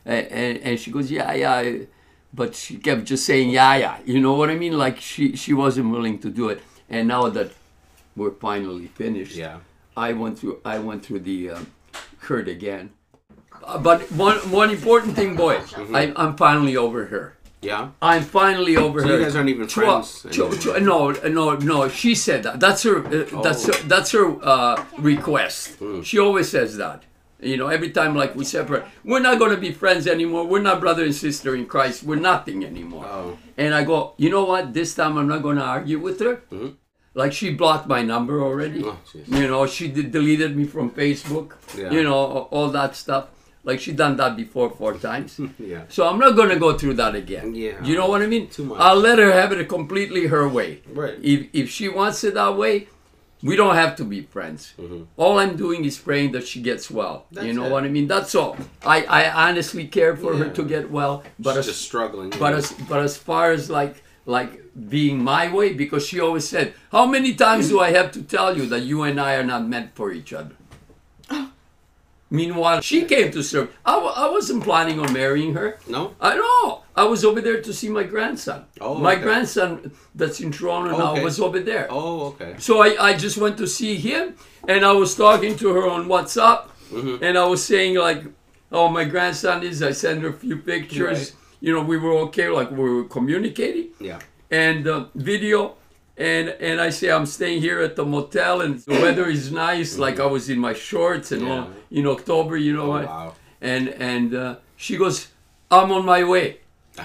And, 0.08 0.58
and, 0.68 0.80
she 0.80 0.90
goes, 0.90 1.10
yeah, 1.10 1.32
yeah, 1.34 1.84
but 2.32 2.54
she 2.54 2.76
kept 2.78 3.04
just 3.04 3.24
saying, 3.26 3.50
yeah, 3.50 3.74
yeah. 3.76 3.96
You 4.06 4.20
know 4.20 4.32
what 4.40 4.48
I 4.50 4.56
mean? 4.56 4.76
Like 4.78 4.96
she 5.00 5.36
she 5.36 5.52
wasn't 5.52 5.90
willing 5.90 6.18
to 6.24 6.30
do 6.30 6.48
it. 6.48 6.60
And 6.88 7.08
now 7.08 7.28
that 7.28 7.50
we're 8.16 8.36
finally 8.48 8.86
finished, 9.02 9.36
Yeah. 9.36 9.58
I 9.96 10.12
went 10.22 10.38
through 10.38 10.56
I 10.64 10.78
went 10.78 11.04
through 11.04 11.20
the 11.30 11.50
um, 11.50 11.66
hurt 12.26 12.48
again. 12.48 12.90
Uh, 13.62 13.78
but 13.88 13.98
one 14.12 14.38
one 14.50 14.70
important 14.70 15.14
thing, 15.14 15.36
boy, 15.36 15.60
I, 16.00 16.12
I'm 16.16 16.34
finally 16.36 16.76
over 16.76 17.00
her. 17.06 17.24
Yeah. 17.60 17.90
I'm 18.00 18.22
finally 18.22 18.76
over 18.76 19.00
So 19.02 19.08
her. 19.08 19.18
you 19.18 19.24
guys 19.24 19.34
aren't 19.36 19.50
even 19.50 19.66
Twa- 19.66 19.82
friends 20.02 20.22
twa- 20.36 20.46
anymore? 20.46 21.12
twa- 21.14 21.28
no, 21.28 21.28
no, 21.28 21.56
no. 21.56 21.88
She 21.90 22.14
said 22.14 22.40
that. 22.44 22.60
That's 22.60 22.82
her. 22.84 22.98
Uh, 23.04 23.42
That's 23.42 23.66
her, 23.66 23.76
that's 23.92 24.10
her 24.12 24.26
uh, 24.42 24.84
request. 24.96 25.74
Hmm. 25.82 26.00
She 26.02 26.18
always 26.18 26.48
says 26.48 26.76
that. 26.78 27.02
You 27.40 27.56
know, 27.56 27.68
every 27.68 27.90
time 27.90 28.16
like 28.16 28.34
we 28.34 28.44
separate, 28.44 28.84
we're 29.04 29.20
not 29.20 29.38
going 29.38 29.52
to 29.52 29.56
be 29.56 29.70
friends 29.70 30.06
anymore. 30.06 30.44
We're 30.44 30.62
not 30.62 30.80
brother 30.80 31.04
and 31.04 31.14
sister 31.14 31.54
in 31.54 31.66
Christ. 31.66 32.02
We're 32.02 32.16
nothing 32.16 32.64
anymore. 32.64 33.06
Oh. 33.06 33.38
And 33.56 33.74
I 33.74 33.84
go, 33.84 34.14
you 34.16 34.28
know 34.28 34.44
what? 34.44 34.74
This 34.74 34.94
time 34.94 35.16
I'm 35.16 35.28
not 35.28 35.42
going 35.42 35.56
to 35.56 35.62
argue 35.64 36.00
with 36.00 36.18
her. 36.20 36.42
Like 37.14 37.32
she 37.32 37.52
blocked 37.52 37.88
my 37.88 38.02
number 38.02 38.42
already. 38.42 38.82
Mm-hmm. 38.82 39.34
Oh, 39.34 39.38
you 39.38 39.48
know, 39.48 39.66
she 39.66 39.88
did, 39.88 40.12
deleted 40.12 40.56
me 40.56 40.64
from 40.64 40.90
Facebook. 40.90 41.54
Yeah. 41.76 41.90
You 41.90 42.04
know, 42.04 42.14
all 42.14 42.70
that 42.70 42.94
stuff. 42.94 43.28
Like 43.64 43.80
she 43.80 43.92
done 43.92 44.16
that 44.16 44.36
before 44.36 44.70
four 44.70 44.94
times. 44.94 45.40
Yeah. 45.58 45.82
So 45.88 46.08
I'm 46.08 46.18
not 46.18 46.36
gonna 46.36 46.58
go 46.58 46.78
through 46.78 46.94
that 46.94 47.14
again. 47.14 47.54
Yeah. 47.54 47.82
You 47.82 47.96
know 47.96 48.08
what 48.08 48.22
I 48.22 48.26
mean? 48.26 48.48
Too 48.48 48.64
much. 48.64 48.78
I'll 48.80 48.96
let 48.96 49.18
her 49.18 49.32
have 49.32 49.52
it 49.52 49.68
completely 49.68 50.28
her 50.28 50.48
way. 50.48 50.80
Right. 50.88 51.18
If 51.20 51.48
if 51.52 51.68
she 51.68 51.88
wants 51.88 52.22
it 52.24 52.34
that 52.34 52.56
way, 52.56 52.86
we 53.42 53.56
don't 53.56 53.74
have 53.74 53.94
to 53.96 54.04
be 54.04 54.22
friends. 54.22 54.74
All 55.16 55.38
I'm 55.38 55.56
doing 55.56 55.84
is 55.84 55.98
praying 55.98 56.32
that 56.32 56.46
she 56.46 56.60
gets 56.60 56.90
well. 56.90 57.14
Mm-hmm. 57.26 57.34
That's 57.34 57.46
you 57.46 57.52
know 57.52 57.66
it. 57.66 57.70
what 57.70 57.84
I 57.84 57.88
mean? 57.88 58.06
That's 58.08 58.34
all. 58.34 58.56
I, 58.84 59.04
I 59.04 59.48
honestly 59.48 59.86
care 59.86 60.16
for 60.16 60.36
her 60.36 60.48
to 60.50 60.62
get 60.64 60.90
well, 60.90 61.22
but 61.38 61.50
She's 61.50 61.58
as, 61.58 61.66
just 61.66 61.82
struggling. 61.82 62.30
but 62.38 62.54
as 62.54 62.72
but 62.88 63.00
as 63.00 63.16
far 63.16 63.52
as 63.52 63.70
like 63.70 64.02
like 64.26 64.60
being 64.88 65.22
my 65.22 65.50
way, 65.52 65.72
because 65.72 66.06
she 66.06 66.20
always 66.20 66.46
said, 66.48 66.74
"How 66.92 67.06
many 67.06 67.34
times 67.34 67.68
do 67.68 67.80
I 67.80 67.90
have 67.92 68.10
to 68.12 68.22
tell 68.22 68.56
you 68.56 68.66
that 68.66 68.82
you 68.82 69.02
and 69.02 69.20
I 69.20 69.34
are 69.36 69.44
not 69.44 69.66
meant 69.66 69.94
for 69.94 70.12
each 70.12 70.32
other?" 70.32 70.54
Meanwhile, 72.30 72.82
she 72.82 73.04
came 73.06 73.30
to 73.32 73.42
serve. 73.42 73.74
I, 73.86 73.96
I 73.96 74.28
wasn't 74.30 74.62
planning 74.62 75.00
on 75.00 75.12
marrying 75.14 75.54
her. 75.54 75.78
no. 75.88 76.14
I 76.20 76.36
know. 76.36 76.82
I 77.02 77.04
was 77.12 77.20
over 77.28 77.40
there 77.46 77.60
to 77.68 77.72
see 77.80 77.88
my 77.98 78.04
grandson. 78.14 78.60
Oh, 78.80 78.94
my 79.08 79.14
okay. 79.14 79.22
grandson 79.26 79.68
that's 80.20 80.38
in 80.44 80.50
Toronto 80.58 80.90
now 81.02 81.12
Okay. 81.12 81.24
was 81.28 81.36
over 81.46 81.60
there. 81.70 81.86
Oh, 81.90 82.16
okay. 82.30 82.52
So 82.66 82.72
I, 82.86 82.88
I 83.08 83.10
just 83.24 83.36
went 83.44 83.56
to 83.62 83.66
see 83.78 83.94
him 84.08 84.24
and 84.72 84.80
I 84.92 84.92
was 85.02 85.10
talking 85.24 85.54
to 85.62 85.66
her 85.76 85.84
on 85.94 86.00
WhatsApp 86.14 86.60
Mm-hmm. 86.90 87.22
and 87.26 87.32
I 87.44 87.46
was 87.54 87.60
saying 87.72 87.92
like, 88.08 88.20
oh 88.78 88.88
my 88.98 89.04
grandson 89.12 89.58
is 89.70 89.76
I 89.90 89.92
sent 90.04 90.16
her 90.22 90.30
a 90.36 90.38
few 90.44 90.56
pictures. 90.72 91.20
Right. 91.20 91.32
You 91.64 91.70
know, 91.74 91.82
we 91.92 91.96
were 92.04 92.14
okay, 92.26 92.48
like 92.60 92.70
we 92.80 92.84
were 92.94 93.04
communicating 93.16 93.88
Yeah. 94.10 94.20
and 94.50 94.82
uh, 94.94 95.06
video. 95.32 95.60
And 96.30 96.46
and 96.68 96.76
I 96.88 96.90
say 96.98 97.06
I'm 97.16 97.26
staying 97.26 97.60
here 97.68 97.80
at 97.88 97.94
the 98.00 98.04
motel 98.14 98.54
and 98.64 98.72
the 98.90 98.94
weather 99.04 99.26
is 99.38 99.44
nice. 99.52 99.90
Like 100.06 100.16
I 100.26 100.28
was 100.36 100.44
in 100.54 100.58
my 100.68 100.74
shorts 100.88 101.28
and 101.34 101.42
all 101.50 101.62
Mm-hmm. 101.64 101.98
In 101.98 102.04
October, 102.14 102.54
you 102.66 102.72
know. 102.78 102.90
Oh, 102.96 103.04
wow. 103.06 103.28
and 103.72 103.84
and 104.12 104.28
uh, 104.44 104.56
she 104.84 104.94
goes, 105.02 105.16
I'm 105.76 105.90
on 105.98 106.04
my 106.14 106.22
way. 106.34 106.46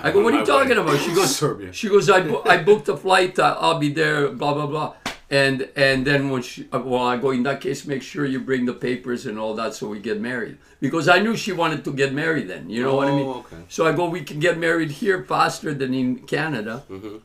I 0.02 0.12
go, 0.12 0.24
what 0.24 0.34
are 0.34 0.38
you 0.40 0.46
my 0.46 0.52
way." 0.58 0.60
talking 0.60 0.78
about? 0.78 1.00
She 1.00 1.14
goes, 1.14 1.36
Serbia. 1.42 1.74
she 1.74 1.90
goes, 1.90 2.10
I, 2.10 2.22
bu- 2.22 2.42
I 2.46 2.58
booked 2.64 2.88
a 2.90 2.98
flight. 2.98 3.38
Uh, 3.38 3.56
I'll 3.60 3.80
be 3.80 3.92
there. 3.92 4.30
Blah 4.30 4.54
blah 4.54 4.68
blah. 4.68 4.94
and 5.30 5.68
and 5.76 6.06
then 6.06 6.30
when 6.32 6.42
she 6.50 6.68
uh, 6.72 6.80
well 6.92 7.06
i 7.14 7.16
go 7.26 7.30
in 7.38 7.44
that 7.48 7.60
case 7.66 7.80
make 7.94 8.04
sure 8.12 8.24
you 8.34 8.40
bring 8.50 8.64
the 8.72 8.74
papers 8.88 9.22
and 9.30 9.36
all 9.42 9.54
that 9.62 9.72
so 9.78 9.84
we 9.94 9.98
get 10.10 10.20
married 10.32 10.56
because 10.86 11.06
i 11.16 11.18
knew 11.24 11.34
she 11.46 11.52
wanted 11.62 11.82
to 11.88 11.92
get 12.02 12.12
married 12.24 12.46
then 12.54 12.64
you 12.76 12.82
know 12.86 12.96
what 13.00 13.08
i 13.08 13.14
mean 13.20 13.26
Oh, 13.32 13.40
okay. 13.44 13.62
so 13.76 13.80
i 13.90 13.92
go 14.00 14.04
we 14.18 14.22
can 14.30 14.40
get 14.48 14.56
married 14.68 14.92
here 15.02 15.20
faster 15.34 15.72
than 15.82 15.92
in 16.02 16.08
canada 16.36 16.76
Mm-hmm. 16.96 17.18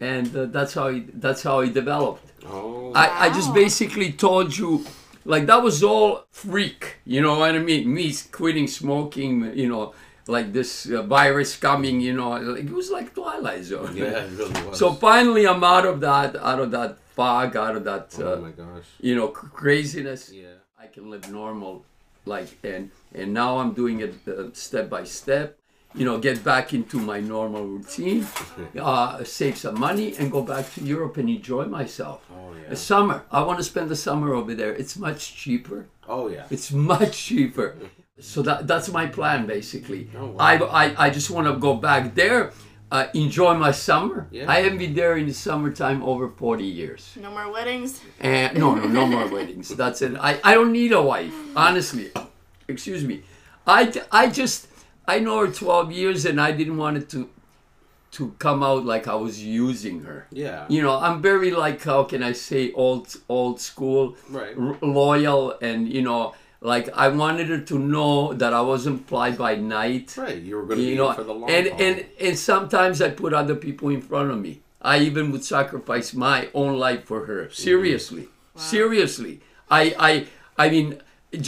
and 0.00 0.26
uh, 0.36 0.44
that's 0.56 0.74
how 0.78 0.86
he 0.94 0.98
that's 1.24 1.42
how 1.48 1.56
he 1.64 1.70
developed 1.82 2.26
Oh. 2.46 2.92
I, 3.02 3.06
I 3.24 3.26
just 3.38 3.50
basically 3.54 4.10
told 4.26 4.48
you 4.60 4.70
like 5.24 5.44
that 5.52 5.62
was 5.68 5.82
all 5.90 6.08
freak 6.44 6.80
you 7.14 7.20
know 7.24 7.34
what 7.40 7.54
i 7.54 7.58
mean 7.70 7.82
me 7.98 8.06
quitting 8.38 8.66
smoking 8.80 9.34
you 9.62 9.68
know 9.72 9.84
like 10.26 10.52
this 10.52 10.90
uh, 10.90 11.02
virus 11.02 11.56
coming 11.56 12.00
you 12.00 12.12
know 12.12 12.30
like, 12.30 12.64
it 12.64 12.70
was 12.70 12.90
like 12.90 13.14
twilight 13.14 13.64
zone 13.64 13.96
yeah, 13.96 14.24
it 14.24 14.30
really 14.38 14.62
was. 14.68 14.78
so 14.78 14.92
finally 14.92 15.46
i'm 15.46 15.62
out 15.64 15.86
of 15.86 16.00
that 16.00 16.34
out 16.36 16.60
of 16.60 16.70
that 16.70 16.96
fog 17.16 17.56
out 17.56 17.76
of 17.76 17.84
that 17.84 18.14
oh 18.20 18.32
uh, 18.34 18.36
my 18.36 18.50
gosh. 18.50 18.84
you 19.00 19.14
know 19.14 19.28
c- 19.28 19.48
craziness 19.52 20.32
Yeah. 20.32 20.54
i 20.78 20.86
can 20.86 21.10
live 21.10 21.30
normal 21.30 21.84
like 22.26 22.48
and 22.64 22.90
and 23.14 23.32
now 23.34 23.58
i'm 23.58 23.72
doing 23.74 24.00
it 24.00 24.14
uh, 24.26 24.48
step 24.52 24.88
by 24.88 25.04
step 25.04 25.58
you 25.94 26.04
know 26.04 26.18
get 26.18 26.42
back 26.42 26.72
into 26.74 26.98
my 26.98 27.20
normal 27.20 27.64
routine 27.66 28.26
uh, 28.80 29.22
save 29.22 29.56
some 29.58 29.78
money 29.78 30.14
and 30.18 30.32
go 30.32 30.42
back 30.42 30.72
to 30.74 30.80
europe 30.82 31.16
and 31.18 31.28
enjoy 31.28 31.64
myself 31.66 32.22
Oh 32.32 32.52
yeah. 32.60 32.70
the 32.70 32.76
summer 32.76 33.22
i 33.30 33.42
want 33.42 33.58
to 33.58 33.64
spend 33.64 33.88
the 33.90 33.96
summer 34.08 34.32
over 34.34 34.54
there 34.54 34.72
it's 34.74 34.96
much 34.96 35.34
cheaper 35.36 35.86
Oh 36.08 36.28
yeah. 36.28 36.46
it's 36.50 36.72
much 36.72 37.14
cheaper 37.28 37.76
so 38.18 38.42
that 38.42 38.66
that's 38.66 38.88
my 38.90 39.06
plan 39.06 39.46
basically 39.46 40.08
Oh, 40.16 40.26
wow. 40.26 40.36
I, 40.38 40.84
I 40.86 41.06
i 41.06 41.10
just 41.10 41.30
want 41.30 41.46
to 41.48 41.54
go 41.54 41.74
back 41.74 42.14
there 42.14 42.52
uh, 42.92 43.06
enjoy 43.14 43.54
my 43.54 43.72
summer 43.72 44.28
Yeah. 44.30 44.44
i 44.48 44.60
haven't 44.60 44.78
been 44.78 44.94
there 44.94 45.16
in 45.16 45.26
the 45.26 45.34
summertime 45.34 46.00
over 46.02 46.28
40 46.28 46.64
years 46.64 47.16
No 47.20 47.30
more 47.30 47.50
weddings. 47.50 48.00
and 48.20 48.56
no, 48.56 48.74
no, 48.74 48.86
no 48.86 49.06
more 49.06 49.26
weddings. 49.36 49.68
That's 49.70 50.00
it. 50.02 50.14
I, 50.20 50.38
I 50.44 50.54
don't 50.54 50.70
need 50.72 50.92
a 50.92 51.02
wife, 51.02 51.34
honestly. 51.56 52.12
Excuse 52.68 53.02
me. 53.04 53.22
I, 53.66 53.92
I 54.12 54.28
just 54.28 54.68
I 55.06 55.18
know 55.18 55.40
her 55.46 55.52
12 55.52 55.90
years 55.92 56.24
and 56.24 56.40
I 56.40 56.52
didn't 56.52 56.76
want 56.76 56.96
it 56.98 57.08
to 57.10 57.28
to 58.12 58.30
come 58.38 58.62
out 58.62 58.84
like 58.86 59.08
I 59.08 59.16
was 59.16 59.42
using 59.42 60.04
her. 60.04 60.26
Yeah. 60.30 60.66
You 60.68 60.82
know, 60.82 60.96
I'm 61.00 61.20
very 61.20 61.50
like 61.50 61.82
how 61.82 62.04
can 62.04 62.22
I 62.22 62.32
say 62.32 62.70
old 62.72 63.16
old 63.28 63.60
school, 63.60 64.14
Right. 64.30 64.54
r- 64.56 64.78
loyal, 64.82 65.58
and 65.60 65.88
you 65.92 66.02
know, 66.02 66.34
like 66.72 66.88
I 67.04 67.08
wanted 67.08 67.48
her 67.52 67.60
to 67.70 67.78
know 67.78 68.32
that 68.42 68.52
I 68.54 68.62
wasn't 68.62 69.06
fly 69.06 69.30
by 69.30 69.54
night. 69.56 70.16
Right. 70.16 70.40
You 70.48 70.56
were 70.56 70.64
going 70.70 70.78
to 70.80 70.84
you 70.84 70.92
be 70.92 70.96
know 70.96 71.12
for 71.12 71.22
the 71.30 71.34
long 71.34 71.50
and 71.50 71.68
haul. 71.68 71.82
and 71.86 71.96
and 72.26 72.38
sometimes 72.38 73.02
i 73.06 73.10
put 73.22 73.32
other 73.42 73.54
people 73.66 73.90
in 73.96 74.00
front 74.10 74.30
of 74.34 74.38
me. 74.46 74.52
I 74.80 74.98
even 75.08 75.30
would 75.32 75.44
sacrifice 75.44 76.08
my 76.28 76.48
own 76.62 76.72
life 76.86 77.04
for 77.10 77.20
her 77.26 77.40
seriously 77.50 78.24
seriously. 78.56 79.40
I 79.70 79.82
i 80.08 80.12
i 80.64 80.70
mean 80.74 80.88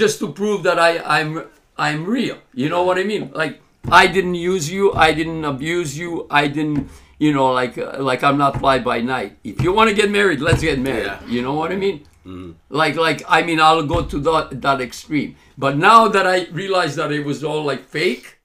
just 0.03 0.19
to 0.21 0.27
prove 0.41 0.63
that 0.69 0.79
i 0.79 0.91
i'm 1.19 1.45
i'm 1.79 2.05
real 2.17 2.39
you 2.63 2.69
know 2.69 2.83
what 2.89 2.99
i 2.99 3.05
mean? 3.13 3.31
Like 3.43 3.61
i 4.03 4.07
didn't 4.17 4.35
use 4.53 4.71
you 4.77 4.93
i 5.07 5.13
didn't 5.19 5.45
abuse 5.45 5.97
you 6.03 6.27
i 6.31 6.49
didn't 6.49 6.89
you 7.25 7.33
know 7.37 7.53
like 7.53 7.79
uh, 7.79 7.97
like 8.11 8.25
i'm 8.27 8.39
not 8.45 8.59
fly 8.59 8.77
by 8.91 8.99
night. 9.01 9.39
If 9.45 9.63
you 9.63 9.73
want 9.73 9.89
to 9.91 9.97
get 10.01 10.11
married 10.11 10.41
let's 10.49 10.63
get 10.71 10.79
married 10.91 11.07
Yeah. 11.07 11.21
you 11.35 11.41
know 11.47 11.55
what 11.61 11.71
i 11.73 11.77
mean 11.77 11.97
like 12.69 12.97
like 12.97 13.23
i 13.29 13.41
mean 13.43 13.61
i'll 13.61 13.87
go 13.87 14.03
to 14.05 14.19
that 14.19 14.61
that 14.63 14.81
extreme. 14.81 15.37
But 15.59 15.77
now 15.77 16.09
that 16.09 16.27
i 16.27 16.47
realize 16.63 16.97
that 16.97 17.13
it 17.13 17.25
was 17.25 17.45
all 17.45 17.63
like 17.65 17.85
fake 17.85 18.39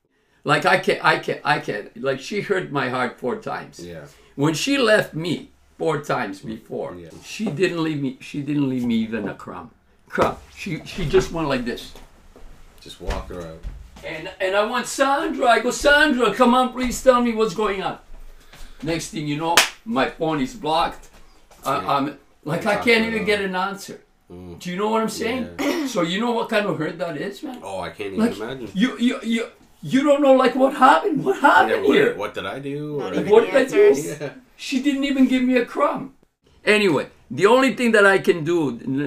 like 0.44 0.66
i 0.66 0.78
can't 0.86 1.04
i 1.04 1.16
can't 1.20 1.42
i 1.44 1.60
can't 1.60 1.88
like 2.10 2.20
she 2.20 2.42
hurt 2.42 2.72
my 2.72 2.90
heart 2.90 3.20
four 3.20 3.36
times. 3.38 3.80
Yeah. 3.80 4.06
when 4.36 4.54
she 4.54 4.78
left 4.78 5.14
me 5.14 5.50
four 5.80 5.96
times 6.14 6.42
before 6.42 6.96
Yeah. 6.96 7.10
she 7.24 7.46
didn't 7.62 7.82
leave 7.88 8.02
me 8.06 8.18
she 8.22 8.42
didn't 8.42 8.70
leave 8.74 8.86
me 8.92 8.96
even 9.08 9.28
a 9.28 9.36
crumb 9.44 9.72
crumb. 10.10 10.38
She 10.56 10.72
she 10.86 11.04
just 11.18 11.32
went 11.32 11.48
like 11.54 11.66
this. 11.72 11.94
Just 12.86 12.98
walk 13.02 13.30
her 13.30 13.42
out. 13.50 13.62
and 14.14 14.30
and 14.44 14.56
i 14.62 14.64
want 14.74 14.86
sandra. 14.88 15.46
I 15.56 15.60
go 15.66 15.72
sandra 15.72 16.34
come 16.42 16.54
on 16.60 16.66
please 16.76 16.98
tell 17.08 17.22
me 17.28 17.32
what's 17.34 17.56
going 17.64 17.82
on. 17.82 17.98
Next 18.84 19.10
thing 19.12 19.26
you 19.32 19.38
know 19.44 19.56
my 19.86 20.08
phone 20.18 20.40
is 20.48 20.54
blocked. 20.66 21.10
I, 21.66 21.74
i'm 21.96 22.06
like 22.44 22.66
i 22.66 22.76
can't 22.76 23.06
even 23.06 23.24
get 23.26 23.42
an 23.42 23.56
answer. 23.56 24.02
Mm. 24.32 24.60
do 24.60 24.70
you 24.72 24.78
know 24.78 24.90
what 24.90 25.02
i'm 25.02 25.10
saying? 25.10 25.50
So 25.94 26.04
you 26.04 26.22
know 26.22 26.32
what 26.32 26.48
kind 26.50 26.66
of 26.68 26.78
hurt 26.78 26.98
that 27.00 27.18
is 27.18 27.44
man? 27.44 27.60
Oh, 27.62 27.80
I 27.82 27.90
can't 27.90 28.14
even 28.14 28.20
like 28.26 28.38
imagine. 28.38 28.70
you 28.74 28.98
you 29.08 29.20
you 29.24 29.42
you 29.94 30.04
don't 30.04 30.22
know 30.22 30.34
like 30.44 30.56
what 30.56 30.74
happened? 30.76 31.26
What 31.26 31.36
Yeah, 31.36 31.50
happened 31.50 31.84
what, 31.88 31.96
here? 31.98 32.16
what 32.22 32.34
did 32.38 32.46
I 32.46 32.60
do? 32.60 32.98
Not 33.00 33.12
Or- 33.12 33.20
even 33.20 33.30
What 33.34 33.44
did 33.46 33.56
I 33.64 33.66
do? 33.66 33.84
Yeah. 33.94 34.30
she 34.56 34.76
didn't 34.86 35.04
even 35.12 35.26
give 35.34 35.44
me 35.44 35.58
a 35.64 35.66
crumb. 35.74 36.04
Anyway 36.64 37.08
the 37.40 37.46
only 37.46 37.72
thing 37.80 37.92
that 37.96 38.06
i 38.06 38.18
can 38.28 38.44
do 38.44 38.58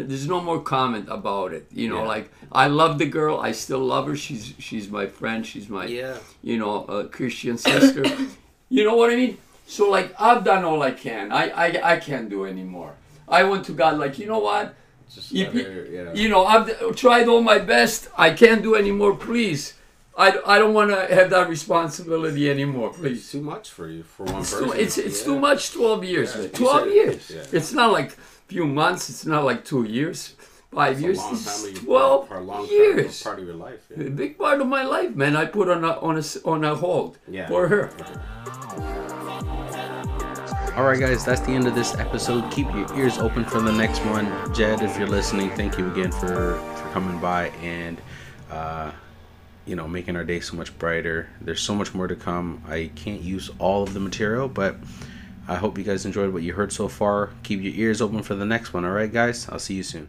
there's 0.09 0.27
no 0.35 0.41
more 0.49 0.61
comment 0.75 1.07
about 1.19 1.53
it. 1.59 1.65
You 1.81 1.89
know 1.93 2.03
Yeah. 2.03 2.15
like 2.15 2.27
i 2.65 2.67
love 2.81 2.99
the 3.03 3.09
girl. 3.19 3.35
I 3.49 3.53
still 3.53 3.85
love 3.95 4.05
her. 4.11 4.17
She's 4.25 4.45
she's 4.67 4.87
my 4.99 5.07
friend. 5.19 5.41
She's 5.51 5.69
my 5.79 5.85
Yeah. 5.87 6.17
you 6.51 6.57
know 6.63 6.75
uh, 6.95 7.05
christian 7.17 7.57
sister. 7.69 8.05
You 8.77 8.83
know 8.87 8.97
what 9.01 9.09
i 9.15 9.17
mean? 9.23 9.35
So 9.77 9.83
like 9.97 10.09
i've 10.29 10.43
done 10.51 10.63
all 10.69 10.81
i 10.91 10.93
can. 11.07 11.25
I 11.41 11.45
i, 11.65 11.67
I 11.93 11.97
can't 12.09 12.29
do 12.37 12.45
anymore 12.55 12.93
i 13.29 13.43
went 13.43 13.65
to 13.67 13.73
god 13.73 13.99
like 13.99 14.19
you 14.19 14.27
know 14.27 14.39
what? 14.39 14.75
Just 15.15 15.33
you- 15.33 15.47
her, 15.51 15.87
yeah. 15.91 16.13
you 16.15 16.29
know 16.29 16.45
i've 16.47 16.67
tried 16.97 17.29
all 17.29 17.43
my 17.43 17.59
best. 17.59 18.09
I 18.17 18.31
can't 18.31 18.63
do 18.63 18.75
anymore 18.75 19.17
please. 19.17 19.75
I, 20.17 20.29
I 20.47 20.59
don't 20.61 20.75
want 20.75 20.91
to 20.91 21.13
have 21.19 21.29
that 21.31 21.49
responsibility 21.49 22.49
anymore. 22.49 22.91
It's 22.91 22.99
please. 22.99 23.31
too 23.33 23.41
much 23.41 23.71
for 23.71 23.89
you 23.89 24.05
for 24.05 24.23
one 24.27 24.43
it's 24.43 24.53
person. 24.53 24.69
too, 24.69 24.73
it's, 24.85 24.97
it's 24.97 25.19
Yeah. 25.21 25.27
too 25.33 25.39
much 25.41 25.73
12 25.73 26.05
years. 26.05 26.37
Yeah, 26.37 26.49
12 26.49 26.79
said- 26.85 26.93
years. 26.95 27.31
It's 27.53 27.73
not 27.73 27.91
like 27.91 28.11
a 28.13 28.17
few 28.47 28.65
months. 28.65 29.11
It's 29.11 29.27
not 29.27 29.43
like 29.45 29.65
two 29.65 29.83
years. 29.83 30.37
Five 30.73 30.93
It's 30.93 31.01
a 31.01 31.05
years. 31.05 31.19
long 31.19 31.31
time 31.31 31.65
is 31.73 31.79
12 31.81 32.29
for 32.29 32.39
a 32.39 32.45
long 32.45 32.67
years. 32.69 33.23
Part, 33.23 33.37
part 33.37 33.39
of 33.41 33.47
your 33.49 33.57
life. 33.57 33.81
Yeah. 33.91 34.07
a 34.07 34.11
big 34.11 34.39
part 34.39 34.61
of 34.61 34.69
my 34.69 34.85
life 34.85 35.13
man. 35.17 35.35
I 35.37 35.45
put 35.47 35.69
on 35.69 35.83
a 35.85 35.93
on 36.09 36.15
a 36.17 36.25
on 36.53 36.65
a 36.65 36.75
hold 36.77 37.19
Yeah. 37.29 37.49
for 37.49 37.67
her. 37.69 37.91
All 38.71 39.14
right, 40.83 40.99
guys, 40.99 41.25
that's 41.25 41.41
the 41.43 41.53
end 41.53 41.69
of 41.69 41.75
this 41.77 41.95
episode. 41.99 42.51
Keep 42.51 42.73
your 42.73 42.93
ears 42.97 43.19
open 43.19 43.45
for 43.45 43.61
the 43.61 43.71
next 43.71 44.01
one. 44.07 44.27
Jed, 44.53 44.83
if 44.83 44.99
you're 44.99 45.07
listening, 45.07 45.51
thank 45.51 45.79
you 45.79 45.89
again 45.91 46.11
for 46.11 46.57
for 46.75 46.89
coming 46.91 47.21
by 47.21 47.49
and 47.63 48.01
uh, 48.51 48.91
you 49.67 49.77
know 49.77 49.87
making 49.87 50.17
our 50.17 50.25
day 50.25 50.41
so 50.41 50.57
much 50.57 50.77
brighter. 50.79 51.29
There's 51.41 51.61
so 51.61 51.75
much 51.75 51.95
more 51.95 52.09
to 52.09 52.17
come. 52.17 52.63
I 52.67 52.91
can't 52.97 53.21
use 53.21 53.51
all 53.59 53.85
of 53.85 53.95
the 53.95 54.01
material, 54.01 54.49
but 54.49 54.77
I 55.47 55.55
hope 55.57 55.79
you 55.79 55.85
guys 55.85 56.07
enjoyed 56.07 56.33
what 56.33 56.43
you 56.43 56.55
heard 56.55 56.73
so 56.73 56.89
far. 56.89 57.31
Keep 57.45 57.61
your 57.63 57.75
ears 57.75 58.03
open 58.03 58.23
for 58.23 58.35
the 58.35 58.47
next 58.47 58.73
one. 58.73 58.85
All 58.85 58.91
right, 58.91 59.13
guys, 59.13 59.49
I'll 59.49 59.61
see 59.61 59.75
you 59.75 59.83
soon. 59.85 60.09